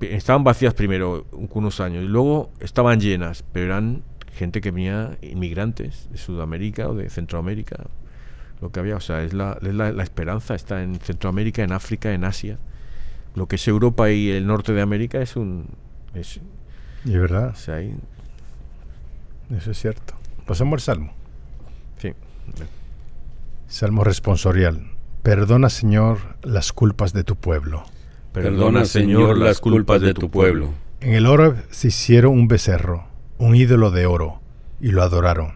[0.00, 6.08] estaban vacías primero unos años y luego estaban llenas, pero eran gente que venía inmigrantes
[6.12, 7.86] de Sudamérica o de Centroamérica,
[8.60, 12.24] lo que había, o sea, es la, la, esperanza, está en Centroamérica, en África, en
[12.24, 12.58] Asia.
[13.34, 15.66] Lo que es Europa y el norte de América es un...
[16.14, 16.40] Es,
[17.06, 17.50] y es verdad.
[17.50, 20.14] O sea, Eso es cierto.
[20.44, 21.12] Pasamos al Salmo.
[21.98, 22.12] Sí.
[23.68, 24.90] Salmo responsorial.
[25.22, 27.84] Perdona, Señor, las culpas de tu pueblo.
[28.32, 30.74] Perdona, Señor, las culpas de tu pueblo.
[31.00, 33.06] En el oro se hicieron un becerro,
[33.38, 34.40] un ídolo de oro,
[34.80, 35.54] y lo adoraron.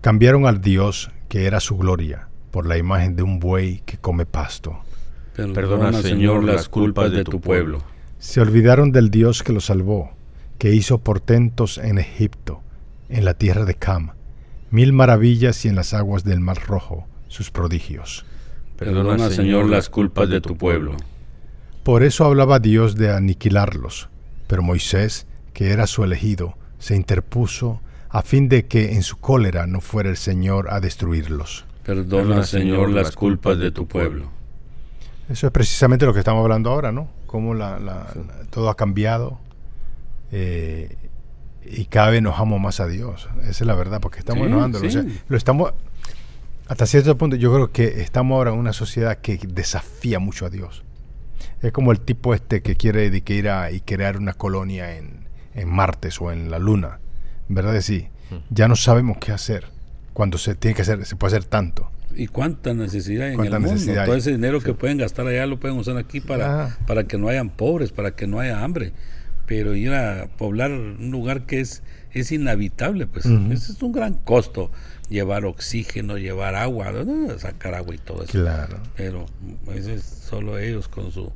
[0.00, 4.26] Cambiaron al Dios, que era su gloria, por la imagen de un buey que come
[4.26, 4.78] pasto.
[5.34, 7.82] Perdona, Señor, las culpas de tu pueblo.
[8.18, 10.10] Se olvidaron del Dios que los salvó,
[10.60, 12.60] que hizo portentos en Egipto,
[13.08, 14.10] en la tierra de Cam,
[14.70, 18.26] mil maravillas y en las aguas del Mar Rojo, sus prodigios.
[18.76, 20.96] Perdona, Señor, las culpas de tu pueblo.
[21.82, 24.10] Por eso hablaba Dios de aniquilarlos,
[24.48, 29.66] pero Moisés, que era su elegido, se interpuso a fin de que en su cólera
[29.66, 31.64] no fuera el Señor a destruirlos.
[31.84, 34.30] Perdona, Señor, las culpas de tu pueblo.
[35.30, 37.08] Eso es precisamente lo que estamos hablando ahora, ¿no?
[37.26, 37.54] Cómo
[38.50, 39.38] todo ha cambiado
[40.32, 40.96] eh,
[41.64, 43.28] y cada vez enojamos más a Dios.
[43.42, 44.80] Esa es la verdad, porque estamos enojando.
[45.28, 45.72] lo estamos,
[46.66, 50.50] hasta cierto punto, yo creo que estamos ahora en una sociedad que desafía mucho a
[50.50, 50.84] Dios.
[51.62, 55.68] Es como el tipo este que quiere ir a y crear una colonia en, en
[55.68, 57.00] Martes o en la Luna.
[57.48, 58.08] ¿Verdad que sí?
[58.30, 58.36] Hmm.
[58.50, 59.66] Ya no sabemos qué hacer
[60.12, 61.90] cuando se tiene que hacer, se puede hacer tanto.
[62.14, 63.92] ¿Y cuánta necesidad en el mundo?
[64.04, 67.28] Todo ese dinero que pueden gastar allá lo pueden usar aquí para, para que no
[67.28, 68.92] hayan pobres, para que no haya hambre.
[69.50, 71.82] Pero ir a poblar un lugar que es,
[72.12, 74.70] es inhabitable, pues ese es un gran costo.
[75.08, 76.92] Llevar oxígeno, llevar agua,
[77.36, 78.30] sacar agua y todo eso.
[78.30, 78.78] Claro.
[78.96, 79.26] Pero
[79.74, 81.32] ese es solo ellos con su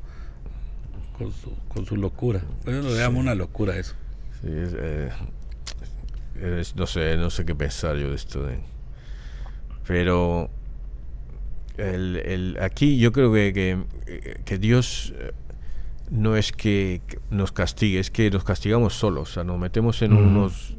[1.19, 2.41] con su, con su locura.
[2.65, 3.97] Bueno, lo llamo una locura eso.
[4.41, 5.11] Sí, eh,
[6.77, 8.49] no sé, no sé qué pensar yo de esto.
[9.89, 10.51] pero
[11.79, 13.83] el, el, aquí yo creo que,
[14.45, 15.15] que, Dios
[16.11, 20.13] no es que nos castigue, es que nos castigamos solos, o sea, nos metemos en
[20.13, 20.77] unos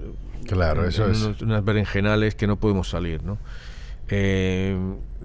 [0.47, 1.41] claro, eso es.
[1.41, 3.37] unas berenjenales que no podemos salir, ¿no?
[4.07, 4.77] Eh,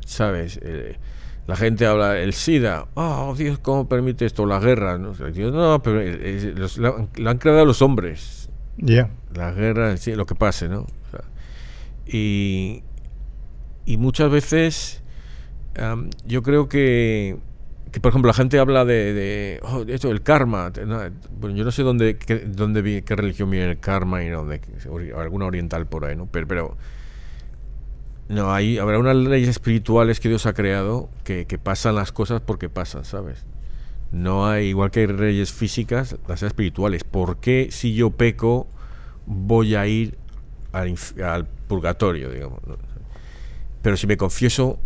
[0.04, 0.58] ¿Sabes?
[1.46, 4.46] La gente habla, el SIDA, oh Dios, ¿cómo permite esto?
[4.46, 5.12] La guerra, ¿no?
[5.12, 6.00] Dios, no, pero
[7.16, 8.48] lo, han creado los hombres.
[8.76, 9.10] Ya.
[9.34, 10.86] La guerra, sí, lo que pase, ¿no?
[12.06, 12.82] y,
[13.84, 15.00] y muchas veces
[16.26, 17.38] yo creo que,
[17.90, 20.72] que, por ejemplo, la gente habla de, de oh, esto, el karma.
[21.38, 24.60] bueno, yo no sé dónde, qué, dónde qué religión viene el karma y dónde,
[25.16, 26.26] alguna oriental por ahí, ¿no?
[26.26, 26.76] Pero,
[28.30, 32.68] no, hay, habrá unas leyes espirituales que Dios ha creado que, pasan las cosas porque
[32.68, 33.44] pasan, ¿sabes?
[34.12, 37.02] No hay, igual que hay leyes físicas, las espirituales.
[37.02, 38.68] ¿Por qué si yo peco
[39.26, 40.16] voy a ir
[40.70, 42.60] al, purgatorio, digamos?
[43.82, 44.78] Pero si me confieso,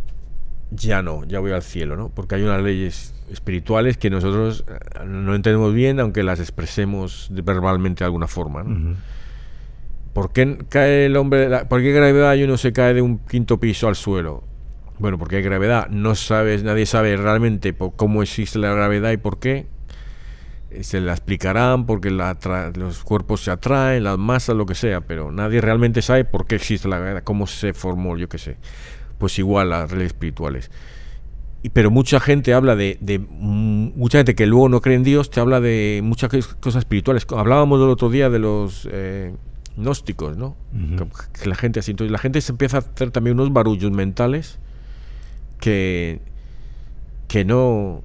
[0.70, 2.08] ya no, ya voy al cielo, ¿no?
[2.08, 8.00] Porque hay unas leyes espirituales que nosotros eh, no entendemos bien, aunque las expresemos verbalmente
[8.00, 8.96] de alguna forma, ¿no?
[10.12, 13.58] ¿Por qué cae el hombre, por qué gravedad y uno se cae de un quinto
[13.58, 14.44] piso al suelo?
[14.98, 15.88] Bueno, porque hay gravedad.
[15.88, 19.66] No sabes, nadie sabe realmente cómo existe la gravedad y por qué.
[20.70, 25.30] Eh, se la explicarán porque los cuerpos se atraen, las masas, lo que sea, pero
[25.30, 28.56] nadie realmente sabe por qué existe la gravedad, cómo se formó, yo qué sé.
[29.24, 30.70] Pues igual las redes espirituales.
[31.62, 32.98] Y, pero mucha gente habla de,
[33.30, 36.28] mucha gente que luego no cree en Dios, te habla de muchas
[36.60, 37.26] cosas espirituales.
[37.34, 39.34] Hablábamos el otro día de los eh,
[39.78, 40.56] gnósticos, ¿no?
[41.40, 41.92] que, la gente así.
[41.92, 44.58] Entonces la gente se empieza a hacer también unos barullos mentales
[45.58, 46.20] que,
[47.26, 48.02] que no,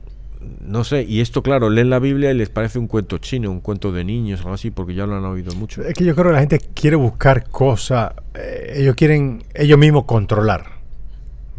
[0.61, 1.03] no sé.
[1.03, 4.03] Y esto, claro, leen la Biblia y les parece un cuento chino, un cuento de
[4.03, 5.81] niños, algo así, porque ya lo han oído mucho.
[5.83, 10.05] Es que yo creo que la gente quiere buscar cosas, eh, ellos quieren ellos mismos
[10.05, 10.78] controlar,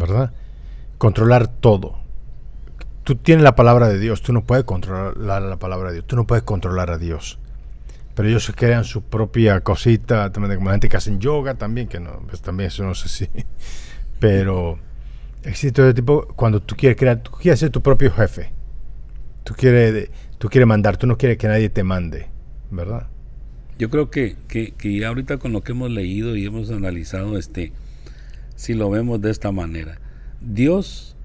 [0.01, 0.33] ¿verdad?
[0.99, 2.01] Controlar todo.
[3.05, 6.17] Tú tienes la palabra de Dios, tú no puedes controlar la palabra de Dios, tú
[6.17, 7.39] no puedes controlar a Dios
[8.21, 12.01] pero ellos crean su propia cosita, también como la gente que hacen yoga también, que
[12.01, 13.29] no, pues también eso no sé si,
[14.21, 14.79] pero
[15.43, 18.53] existe otro tipo, cuando tú quieres crear, tú quieres ser tu propio jefe,
[19.45, 22.27] tú quieres, tú quieres mandar, tú no quieres que nadie te mande,
[22.71, 23.07] ¿verdad?
[23.79, 27.73] Yo creo que, que, que ahorita con lo que hemos leído y hemos analizado, este,
[28.61, 29.99] si lo vemos de esta manera,
[30.43, 31.17] Dios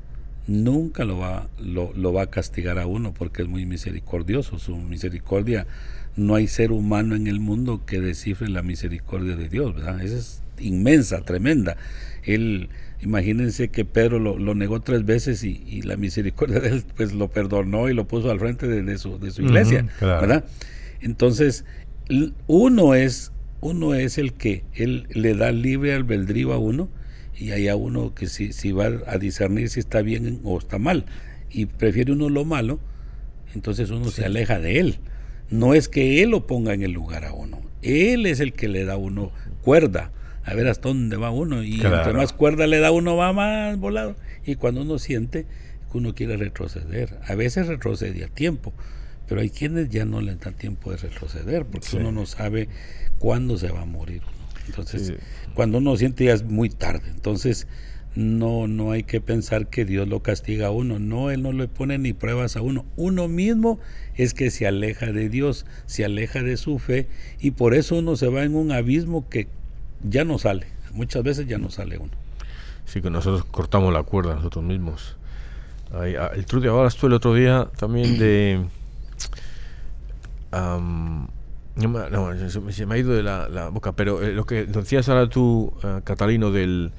[0.48, 4.78] nunca lo va, lo, lo va a castigar a uno porque es muy misericordioso, su
[4.78, 5.68] misericordia
[6.16, 10.02] no hay ser humano en el mundo que descifre la misericordia de Dios, ¿verdad?
[10.02, 11.76] Esa es inmensa, tremenda.
[12.24, 12.70] Él,
[13.02, 17.90] imagínense que Pedro lo, negó tres veces y, la misericordia de él pues lo perdonó
[17.90, 20.46] y lo puso al frente de, su, de su, iglesia, ¿verdad?
[21.02, 21.66] Entonces,
[22.48, 26.88] uno es, uno es el que él le da libre albedrío a uno
[27.38, 30.80] y hay a uno que si, si va a discernir si está bien o está
[30.80, 31.06] mal
[31.50, 32.80] y prefiere uno lo malo,
[33.54, 35.00] entonces uno se aleja de él.
[35.50, 37.62] No es que Él lo ponga en el lugar a uno.
[37.82, 39.32] Él es el que le da a uno
[39.62, 40.12] cuerda.
[40.44, 41.64] A ver hasta dónde va uno.
[41.64, 44.16] Y entre más cuerda le da uno, va más volado.
[44.46, 45.46] Y cuando uno siente
[45.92, 48.74] que uno quiere retroceder, a veces retrocede a tiempo.
[49.28, 52.70] Pero hay quienes ya no le dan tiempo de retroceder porque uno no sabe
[53.18, 54.22] cuándo se va a morir.
[54.66, 55.14] Entonces,
[55.54, 57.10] cuando uno siente ya es muy tarde.
[57.10, 57.68] Entonces,
[58.16, 61.00] no, no hay que pensar que Dios lo castiga a uno.
[61.00, 62.86] No, Él no le pone ni pruebas a uno.
[62.96, 63.80] Uno mismo
[64.16, 67.08] es que se aleja de Dios, se aleja de su fe
[67.40, 69.48] y por eso uno se va en un abismo que
[70.04, 70.68] ya no sale.
[70.94, 72.12] Muchas veces ya no sale uno.
[72.86, 75.18] Sí, que nosotros cortamos la cuerda nosotros mismos.
[75.92, 78.66] Ah, el truco ahora estuve el otro día también de...
[81.76, 85.74] no, se, me ha ido de la, boca, pero eh, lo que decías ahora tú,
[85.84, 86.92] uh, Catalino, del,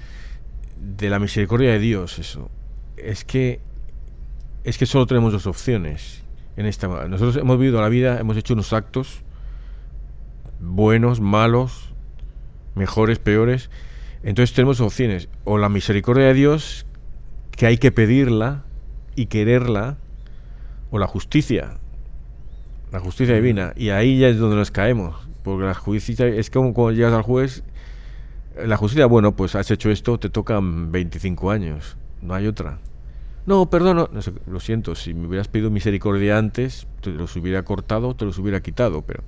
[0.76, 2.50] de la misericordia de Dios, eso,
[2.96, 3.60] es que
[4.64, 6.24] es que solo tenemos dos opciones
[6.56, 6.88] en esta.
[7.08, 9.22] Nosotros hemos vivido la vida, hemos hecho unos actos
[10.60, 11.92] buenos, malos,
[12.74, 13.70] mejores, peores.
[14.22, 15.28] Entonces tenemos opciones.
[15.44, 16.86] O la misericordia de Dios,
[17.52, 18.64] que hay que pedirla
[19.14, 19.96] y quererla,
[20.90, 21.78] o la justicia,
[22.92, 23.72] la justicia divina.
[23.76, 25.16] Y ahí ya es donde nos caemos.
[25.42, 27.62] Porque la justicia es como cuando llegas al juez,
[28.64, 31.96] la justicia, bueno, pues has hecho esto, te tocan 25 años.
[32.22, 32.78] No hay otra.
[33.46, 34.08] No, perdón, no,
[34.48, 38.60] lo siento, si me hubieras pedido misericordia antes, te los hubiera cortado, te los hubiera
[38.60, 39.22] quitado, pero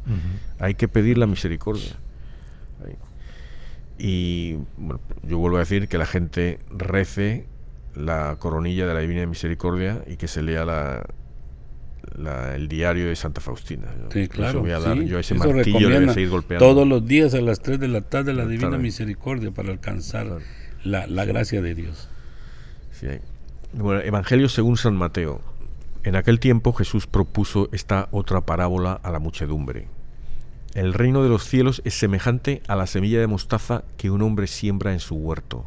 [0.59, 1.93] hay que pedir la misericordia.
[3.97, 7.47] Y bueno, yo vuelvo a decir que la gente rece
[7.95, 11.05] la coronilla de la Divina Misericordia y que se lea la,
[12.55, 13.89] el diario de Santa Faustina.
[14.13, 14.61] Sí, claro.
[14.61, 16.67] Voy a dar yo ese martillo le seguir golpeando.
[16.67, 20.39] Todos los días a las 3 de la tarde la Divina Misericordia para alcanzar
[20.85, 22.09] la, la, gracia de Dios.
[22.93, 23.09] Sí,
[23.73, 25.41] bueno, Evangelio según San Mateo.
[26.05, 29.89] En aquel tiempo Jesús propuso esta otra parábola a la muchedumbre.
[30.75, 34.47] El reino de los cielos es semejante a la semilla de mostaza que un hombre
[34.47, 35.67] siembra en su huerto.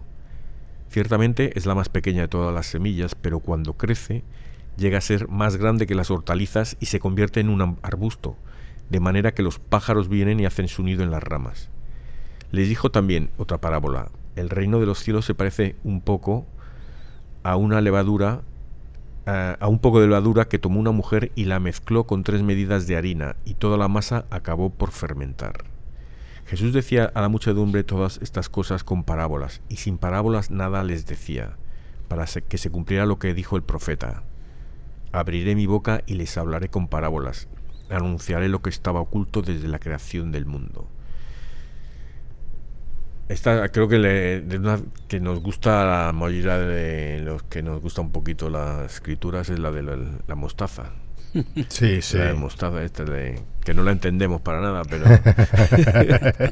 [0.89, 4.23] Ciertamente es la más pequeña de todas las semillas, pero cuando crece
[4.77, 8.35] llega a ser más grande que las hortalizas y se convierte en un arbusto,
[8.89, 11.69] de manera que los pájaros vienen y hacen su nido en las ramas.
[12.51, 14.09] Les dijo también otra parábola.
[14.35, 16.45] El reino de los cielos se parece un poco
[17.43, 18.41] a una levadura,
[19.25, 22.87] a, un poco de levadura que tomó una mujer y la mezcló con tres medidas
[22.87, 25.65] de harina, y toda la masa acabó por fermentar.
[26.45, 31.05] Jesús decía a la muchedumbre todas estas cosas con parábolas, y sin parábolas nada les
[31.05, 31.55] decía,
[32.09, 34.23] para que se cumpliera lo que dijo el profeta.
[35.11, 37.47] Abriré mi boca y les hablaré con parábolas,
[37.89, 40.87] anunciaré lo que estaba oculto desde la creación del mundo.
[43.27, 44.43] Esta creo que, le,
[45.07, 49.59] que nos gusta la mayoría de los que nos gusta un poquito las escrituras es
[49.59, 49.83] la de
[50.27, 50.91] la, mostaza.
[51.69, 52.17] Sí, sí.
[52.17, 55.05] La de mostaza esta de que no la entendemos para nada, pero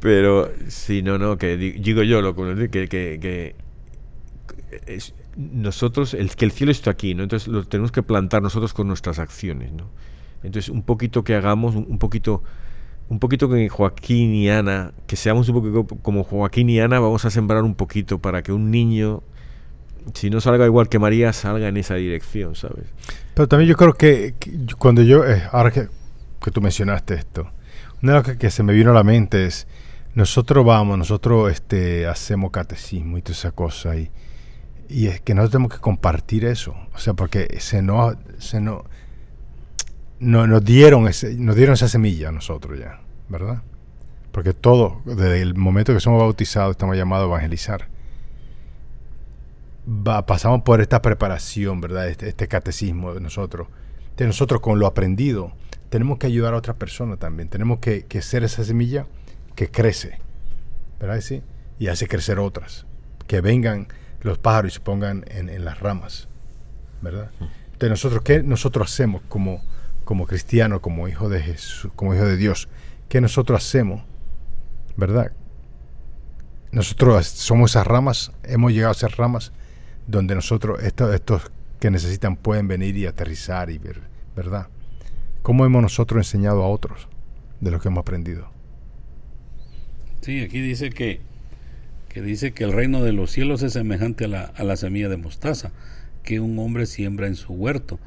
[0.00, 3.56] pero sí, no, no, que digo yo lo que, que, que
[4.86, 7.22] es, nosotros el que el cielo está aquí, ¿no?
[7.22, 9.88] Entonces lo tenemos que plantar nosotros con nuestras acciones, ¿no?
[10.42, 12.42] Entonces un poquito que hagamos, un poquito
[13.08, 17.24] un poquito que Joaquín y Ana, que seamos un poquito como Joaquín y Ana, vamos
[17.24, 19.22] a sembrar un poquito para que un niño,
[20.14, 22.86] si no salga igual que María, salga en esa dirección, ¿sabes?
[23.34, 24.34] Pero también yo creo que,
[24.78, 25.88] cuando yo, eh, ahora que,
[26.42, 27.50] que, tú mencionaste esto,
[28.02, 29.66] una de las que, se me vino a la mente es,
[30.14, 34.10] nosotros vamos, nosotros este, hacemos catecismo y toda esa cosa, y,
[34.88, 38.82] y es que nosotros tenemos que compartir eso, o sea, porque se nos, se nos,
[40.20, 43.62] no, nos, dieron ese, nos dieron esa semilla a nosotros ya, ¿verdad?
[44.32, 47.88] Porque todo, desde el momento que somos bautizados, estamos llamados a evangelizar.
[50.26, 52.08] pasamos por esta preparación, ¿verdad?
[52.08, 53.68] Este, este, catecismo de nosotros.
[54.16, 55.52] De nosotros con lo aprendido,
[55.88, 57.48] tenemos que ayudar a otra persona también.
[57.48, 59.06] Tenemos que, que ser esa semilla
[59.54, 60.18] que crece,
[60.98, 61.20] ¿verdad?
[61.20, 61.42] ¿Sí?
[61.78, 62.86] Y hace crecer otras.
[63.28, 63.86] Que vengan
[64.24, 66.28] los pájaros y se pongan en, las ramas,
[67.02, 67.30] ¿verdad?
[67.78, 69.62] De nosotros, ¿qué nosotros hacemos como,
[70.04, 72.68] como cristianos, como hijos de Jesús, como hijos de Dios?
[73.08, 74.02] ¿Qué nosotros hacemos,
[74.96, 75.30] verdad?
[76.72, 79.52] Nosotros somos esas ramas, hemos llegado a ser ramas
[80.06, 84.00] donde nosotros, estos, estos que necesitan, pueden venir y aterrizar y ver,
[84.34, 84.68] ¿verdad?
[85.42, 87.08] ¿Cómo hemos nosotros enseñado a otros
[87.60, 88.48] de lo que hemos aprendido?
[90.22, 91.20] Sí, aquí dice que,
[92.14, 95.08] que dice que el reino de los cielos es semejante a la, a la semilla
[95.08, 95.72] de mostaza
[96.22, 97.98] que un hombre siembra en su huerto.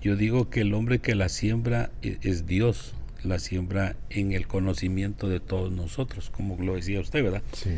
[0.00, 2.94] Yo digo que el hombre que la siembra e, es, Dios,
[3.24, 7.42] la siembra en el conocimiento de todos nosotros, como lo decía usted, ¿verdad?
[7.52, 7.70] Sí.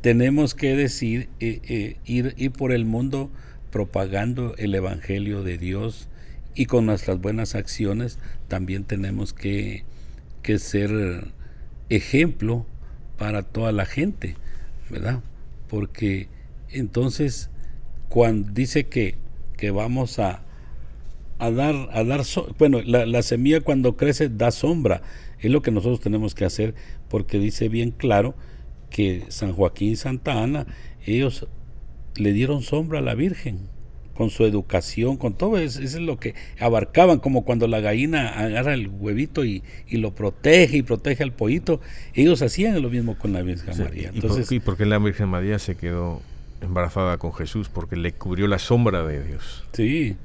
[0.00, 3.30] Tenemos que decir, eh, eh, ir, ir por el mundo
[3.70, 6.08] propagando el Evangelio de Dios
[6.54, 8.18] y con nuestras buenas acciones
[8.48, 9.84] también tenemos que,
[10.42, 11.28] que ser
[11.90, 12.66] ejemplo
[13.16, 14.34] para toda la gente,
[14.90, 15.20] ¿verdad?
[15.68, 16.28] Porque
[16.68, 17.50] entonces
[18.08, 19.14] cuando dice que,
[19.56, 20.42] que vamos a,
[21.38, 22.22] a dar, a dar
[22.58, 25.02] bueno, la, la, semilla cuando crece da sombra,
[25.38, 26.74] es lo que nosotros tenemos que hacer,
[27.08, 28.34] porque dice bien claro
[28.90, 30.66] que San Joaquín y Santa Ana,
[31.06, 31.46] ellos
[32.16, 33.68] le dieron sombra a la Virgen,
[34.14, 38.74] con su educación, con todo eso, es lo que abarcaban, como cuando la gallina agarra
[38.74, 41.80] el huevito y, y, lo protege y protege al pollito,
[42.14, 44.10] ellos hacían lo mismo con la Virgen María.
[44.12, 46.20] Entonces, ¿Y por qué la Virgen María se quedó
[46.60, 49.64] embarazada con Jesús porque le cubrió la sombra de Dios.
[49.72, 50.16] Sí.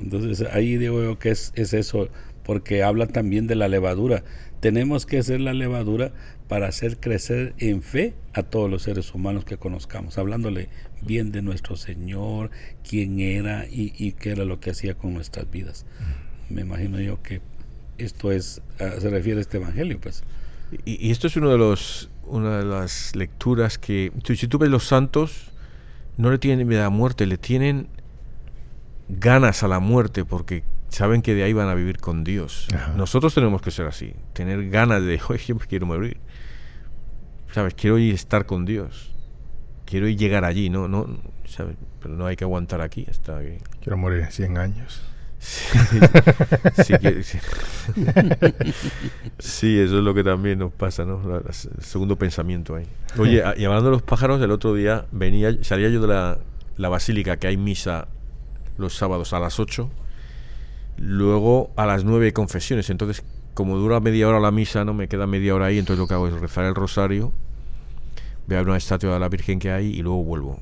[0.00, 2.08] Entonces ahí digo yo que es, es eso,
[2.44, 4.24] porque habla también de la levadura.
[4.60, 6.12] Tenemos que ser la levadura
[6.48, 10.68] para hacer crecer en fe a todos los seres humanos que conozcamos, hablándole
[11.02, 12.50] bien de nuestro Señor,
[12.88, 15.86] quién era y, y qué era lo que hacía con nuestras vidas.
[16.48, 17.40] Me imagino yo que
[17.98, 20.24] esto es, se refiere a este evangelio, pues.
[20.84, 24.70] Y, y esto es uno de los una de las lecturas que, si tú ves
[24.70, 25.50] los santos,
[26.16, 27.88] no le tienen miedo a la muerte, le tienen
[29.08, 32.68] ganas a la muerte porque saben que de ahí van a vivir con Dios.
[32.96, 36.18] Nosotros tenemos que ser así, tener ganas de, oye, yo quiero morir.
[37.52, 37.74] ¿Sabes?
[37.74, 39.09] Quiero ir a estar con Dios.
[39.90, 40.86] Quiero ir llegar allí, ¿no?
[40.86, 41.06] no
[41.46, 41.76] ¿sabes?
[42.00, 43.06] Pero no hay que aguantar aquí.
[43.10, 43.40] Hasta
[43.82, 45.02] Quiero morir en 100 años.
[49.38, 51.38] Sí, eso es lo que también nos pasa, ¿no?
[51.38, 52.86] el segundo pensamiento ahí.
[53.18, 56.38] Oye, y hablando de los pájaros, el otro día venía, salía yo de la,
[56.76, 58.08] la basílica, que hay misa
[58.76, 59.90] los sábados a las 8,
[60.98, 63.24] luego a las 9 hay confesiones, entonces
[63.54, 66.14] como dura media hora la misa, no me queda media hora ahí, entonces lo que
[66.14, 67.32] hago es rezar el rosario,
[68.46, 70.60] veo una estatua de la Virgen que hay y luego vuelvo.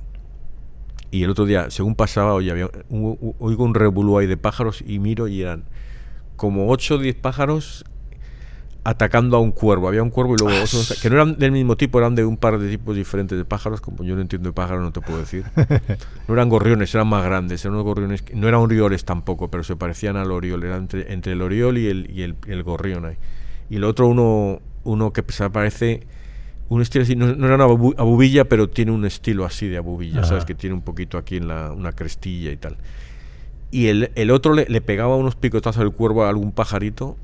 [1.10, 4.98] Y el otro día, según pasaba, oye, había oigo un revolú ahí de pájaros y
[4.98, 5.64] miro y eran
[6.36, 7.84] como 8 o 10 pájaros
[8.84, 9.88] atacando a un cuervo.
[9.88, 12.36] Había un cuervo y luego otros, que no eran del mismo tipo, eran de un
[12.36, 13.80] par de tipos diferentes de pájaros.
[13.80, 15.44] Como yo no entiendo de pájaros, no te puedo decir.
[16.28, 17.64] No eran gorriones, eran más grandes.
[17.64, 20.62] Eran unos gorriones, no eran orioles tampoco, pero se parecían al oriol.
[20.62, 23.16] Eran entre, entre el oriol y el, y el, el gorrión ahí.
[23.70, 26.06] Y el otro, uno, uno que se parece
[26.68, 30.44] un estilo así, no, era una abubilla, pero tiene un estilo así de abubilla, ¿sabes?
[30.44, 32.76] Que tiene un poquito aquí en la, una crestilla y tal.
[33.70, 37.16] Y el, el otro le, le, pegaba unos picotazos al cuervo a algún pajarito,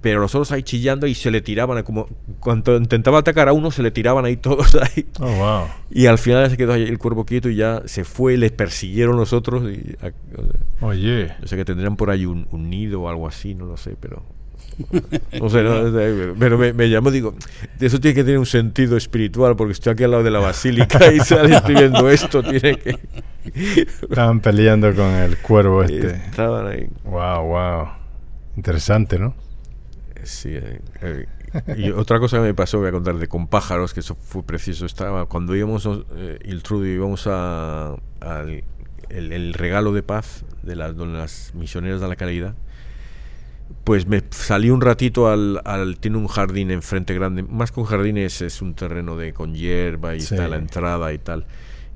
[0.00, 2.06] pero los otros ahí chillando y se le tiraban, como
[2.38, 5.06] cuando intentaba atacar a uno, se le tiraban ahí todos ahí.
[5.20, 5.66] Oh, wow.
[5.90, 9.16] Y al final se quedó ahí el cuervo quieto y ya se fue, les persiguieron
[9.16, 9.64] los otros.
[9.70, 9.96] Y,
[10.80, 11.34] Oye.
[11.40, 13.96] Yo sé que tendrían por ahí un, un nido o algo así, no lo sé,
[13.98, 14.22] pero
[15.40, 15.48] no
[16.38, 17.34] pero me, me, llamo, digo,
[17.80, 21.12] eso tiene que tener un sentido espiritual, porque estoy aquí al lado de la basílica
[21.12, 22.98] y sale viendo esto, tiene que...
[24.02, 26.16] Estaban peleando con el cuervo este.
[26.16, 26.88] Estaban ahí.
[27.04, 27.88] Wow, wow.
[28.56, 29.34] Interesante, ¿no?
[30.24, 30.50] Sí.
[30.52, 31.26] Eh, eh,
[31.76, 34.42] y otra cosa que me pasó, voy a contar de con pájaros, que eso fue
[34.42, 34.84] precioso.
[34.84, 38.64] Estaba cuando íbamos, eh, el Trudy, íbamos a, al
[39.08, 42.54] el, regalo de paz de las, de las misioneras de la caridad
[43.84, 47.86] pues me salí un ratito al, al, tiene un jardín enfrente grande más que un
[47.86, 51.46] jardín es, es un terreno de con hierba y está la entrada y tal.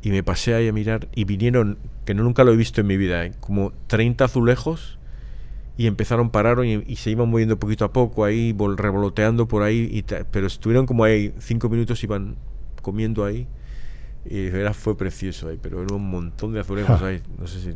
[0.03, 2.87] Y me pasé ahí a mirar y vinieron que no nunca lo he visto en
[2.87, 3.33] mi vida ¿eh?
[3.41, 4.99] como 30 azulejos
[5.77, 10.03] y empezaron pararon y, se iban moviendo poquito a poco ahí revoloteando por ahí y
[10.31, 12.37] pero estuvieron como ahí cinco minutos iban
[12.83, 13.49] comiendo ahí
[14.25, 17.75] y era, fue precioso ahí pero era un montón de azulejos ahí no sé si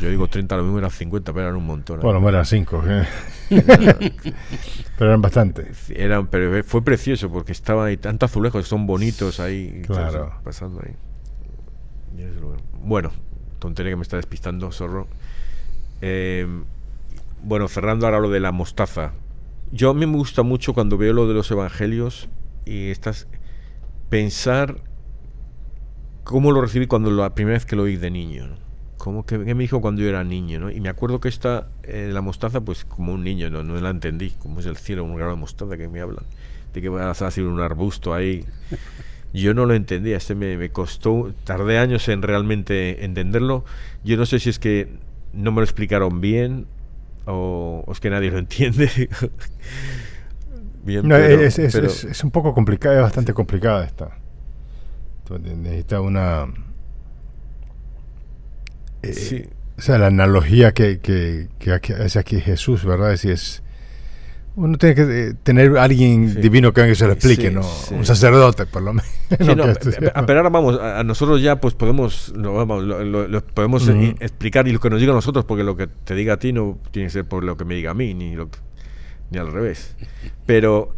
[0.00, 2.00] yo digo 30, lo mismo eran 50, pero eran un montón.
[2.00, 2.82] Bueno, no eran 5.
[2.86, 3.08] ¿eh?
[4.98, 5.70] pero eran bastante.
[5.90, 9.82] Eran, pero fue precioso porque estaban ahí tantos azulejos, son bonitos ahí.
[9.86, 10.34] Claro.
[10.42, 10.94] Pasando ahí.
[12.82, 13.12] Bueno,
[13.58, 15.06] tontería que me está despistando, zorro.
[16.00, 16.46] Eh,
[17.42, 19.12] bueno, cerrando ahora lo de la mostaza.
[19.70, 22.28] Yo a mí me gusta mucho cuando veo lo de los evangelios
[22.64, 23.26] y estás
[24.10, 24.82] pensar
[26.24, 28.48] cómo lo recibí cuando la primera vez que lo oí de niño.
[28.48, 28.71] ¿no?
[29.02, 30.70] Como que, me dijo cuando yo era niño, ¿no?
[30.70, 33.90] Y me acuerdo que esta, eh, la mostaza, pues como un niño, no, no la
[33.90, 36.24] entendí, como es el cielo, un grano de mostaza que me hablan,
[36.72, 38.44] de que va a salir un arbusto ahí.
[39.32, 43.64] Yo no lo entendía, este me, me costó, tardé años en realmente entenderlo.
[44.04, 44.88] Yo no sé si es que
[45.32, 46.68] no me lo explicaron bien
[47.26, 48.88] o, es que nadie lo entiende.
[50.84, 54.16] bien, es, es, un poco complicada, es bastante complicada esta.
[55.40, 56.46] necesita una...
[59.02, 59.44] Eh, sí.
[59.78, 63.12] O sea, la analogía que, que, que hace aquí Jesús, ¿verdad?
[63.12, 63.62] Es, es
[64.54, 67.62] uno tiene que eh, tener alguien divino que, se lo explique, ¿no?
[67.90, 69.08] Un sacerdote, por lo menos.
[70.26, 74.72] pero ahora vamos, a nosotros ya pues podemos, lo, vamos, lo, podemos eh, explicar y
[74.72, 77.06] lo que nos diga a nosotros, porque lo que te diga a ti no tiene
[77.06, 78.50] que ser por lo que me diga a mí, ni, lo
[79.30, 79.96] ni al revés.
[80.44, 80.94] Pero,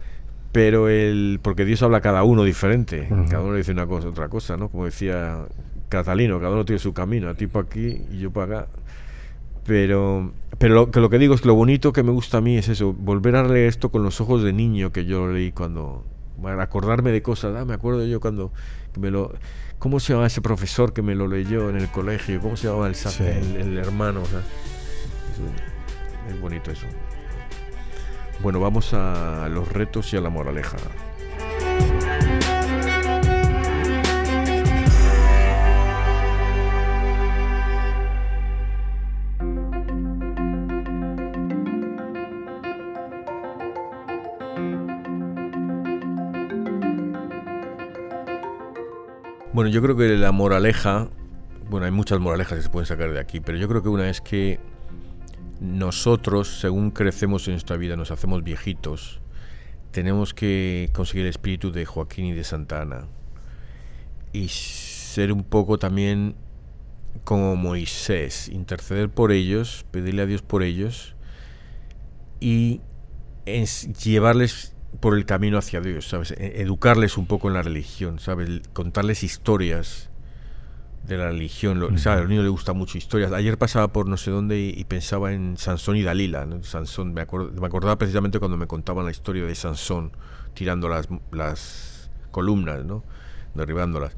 [0.51, 4.29] pero el, porque Dios habla a cada uno diferente, cada uno dice una cosa, otra
[4.29, 4.69] cosa, ¿no?
[4.69, 5.47] Como decía
[5.95, 8.69] Catalino, cada uno tiene su camino, a tipo aquí y yo para acá.
[9.67, 12.41] Pero, pero lo, que lo que digo es que lo bonito que me gusta a
[12.41, 15.33] mí es eso, volver a leer esto con los ojos de niño que yo lo
[15.33, 16.05] leí cuando,
[16.43, 18.53] para acordarme de cosas, ah, me acuerdo yo cuando
[18.99, 19.33] me lo...
[19.79, 22.41] ¿Cómo se llama ese profesor que me lo leyó en el colegio?
[22.41, 24.23] ¿Cómo se llama el, el, hermano?
[26.29, 26.87] es bonito eso.
[28.43, 30.77] Bueno, vamos a los retos y a la moraleja.
[49.55, 51.09] Bueno, yo creo que la moraleja,
[51.71, 54.11] bueno, hay muchas moralejas que se pueden sacar de aquí, pero yo creo que una
[54.11, 54.59] es que
[55.61, 59.21] nosotros, según crecemos en nuestra vida, nos hacemos viejitos,
[59.93, 63.07] tenemos que conseguir el espíritu de Joaquín y de Santa Ana.
[64.33, 66.35] Y ser un poco también
[67.23, 71.15] como Moisés, interceder por ellos, pedirle a Dios por ellos
[72.41, 72.81] y
[74.03, 76.33] llevarles por el camino hacia Dios, ¿sabes?
[76.33, 78.63] E-, educarles un poco en la religión, ¿sabes?
[78.73, 80.11] Contarles historias
[81.07, 81.81] de la religión.
[81.81, 83.33] Lo, A los niños les gusta mucho historias.
[83.33, 86.47] Ayer pasaba por no sé dónde y, pensaba en Sansón y Dalila.
[86.63, 90.13] Sansón, me, me, acordaba precisamente cuando me contaban la historia de Sansón
[90.55, 93.05] tirando las, las columnas, ¿no?
[93.55, 94.17] Derribándolas.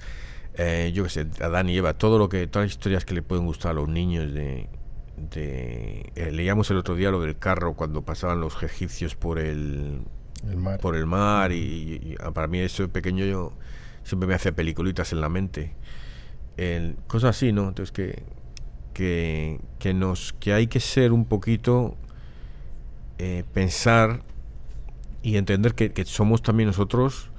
[0.54, 3.22] Eh, yo qué sé, Adán y Eva, todo lo que, todas las historias que le
[3.22, 4.70] pueden gustar a los niños de,
[5.16, 10.00] de eh, leíamos el otro día lo del carro cuando pasaban los egipcios por el
[10.80, 13.52] por el mar y, ah, para mí eso pequeño yo
[14.04, 15.74] siempre me hace peliculitas en la mente.
[17.06, 17.68] cosas así, ¿no?
[17.68, 18.22] Entonces que,
[18.94, 21.96] que, que, nos, que hay que ser un poquito,
[23.18, 24.22] eh, pensar
[25.22, 27.30] y entender que, somos también nosotros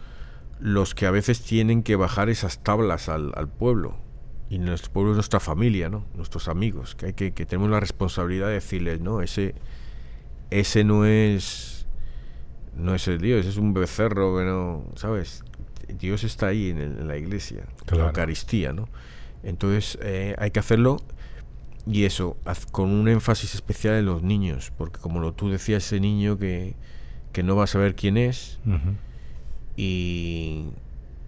[0.60, 3.96] los que a veces tienen que bajar esas tablas al, al pueblo.
[4.50, 6.06] Y nuestro pueblo es nuestra familia, ¿no?
[6.16, 9.56] Nuestros amigos, que hay que, que tenemos la responsabilidad de decirles, no, ese,
[10.50, 11.77] ese no es
[12.78, 15.44] no es el Dios, es un becerro que no, ¿sabes?
[15.88, 18.88] Dios está ahí en, la iglesia, la Eucaristía, ¿no?
[19.44, 20.98] Entonces eh, hay que hacerlo
[21.86, 22.38] y eso,
[22.72, 26.76] con un énfasis especial en los niños, porque como lo, tú decías, ese niño que,
[27.32, 28.60] que no va a saber quién es
[29.78, 30.66] y,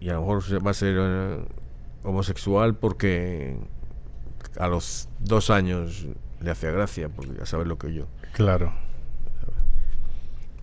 [0.02, 1.40] y, a lo mejor va a ser eh,
[2.04, 3.58] homosexual porque
[4.58, 6.08] a los dos años
[6.42, 8.08] le hace gracia, porque ya sabes lo que yo.
[8.34, 8.74] Claro.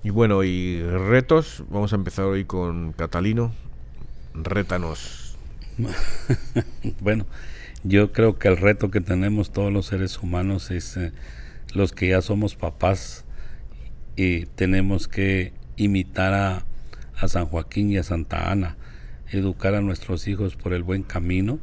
[0.07, 3.53] Y bueno, y retos, vamos a empezar hoy con Catalino.
[4.35, 5.37] Rétanos.
[7.01, 7.27] bueno,
[7.83, 11.11] yo creo que el reto que tenemos todos los seres humanos es eh,
[11.75, 13.25] los que ya somos papás
[14.15, 16.65] y tenemos que imitar a,
[17.17, 18.77] a San Joaquín y a Santa Ana,
[19.33, 21.59] educar a nuestros hijos por el buen camino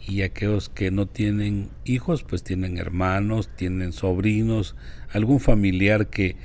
[0.00, 4.76] y aquellos que no tienen hijos, pues tienen hermanos, tienen sobrinos,
[5.12, 6.36] algún familiar que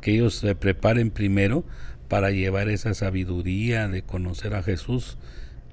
[0.00, 1.64] que, ellos se preparen primero
[2.08, 5.18] para llevar esa sabiduría de conocer a Jesús.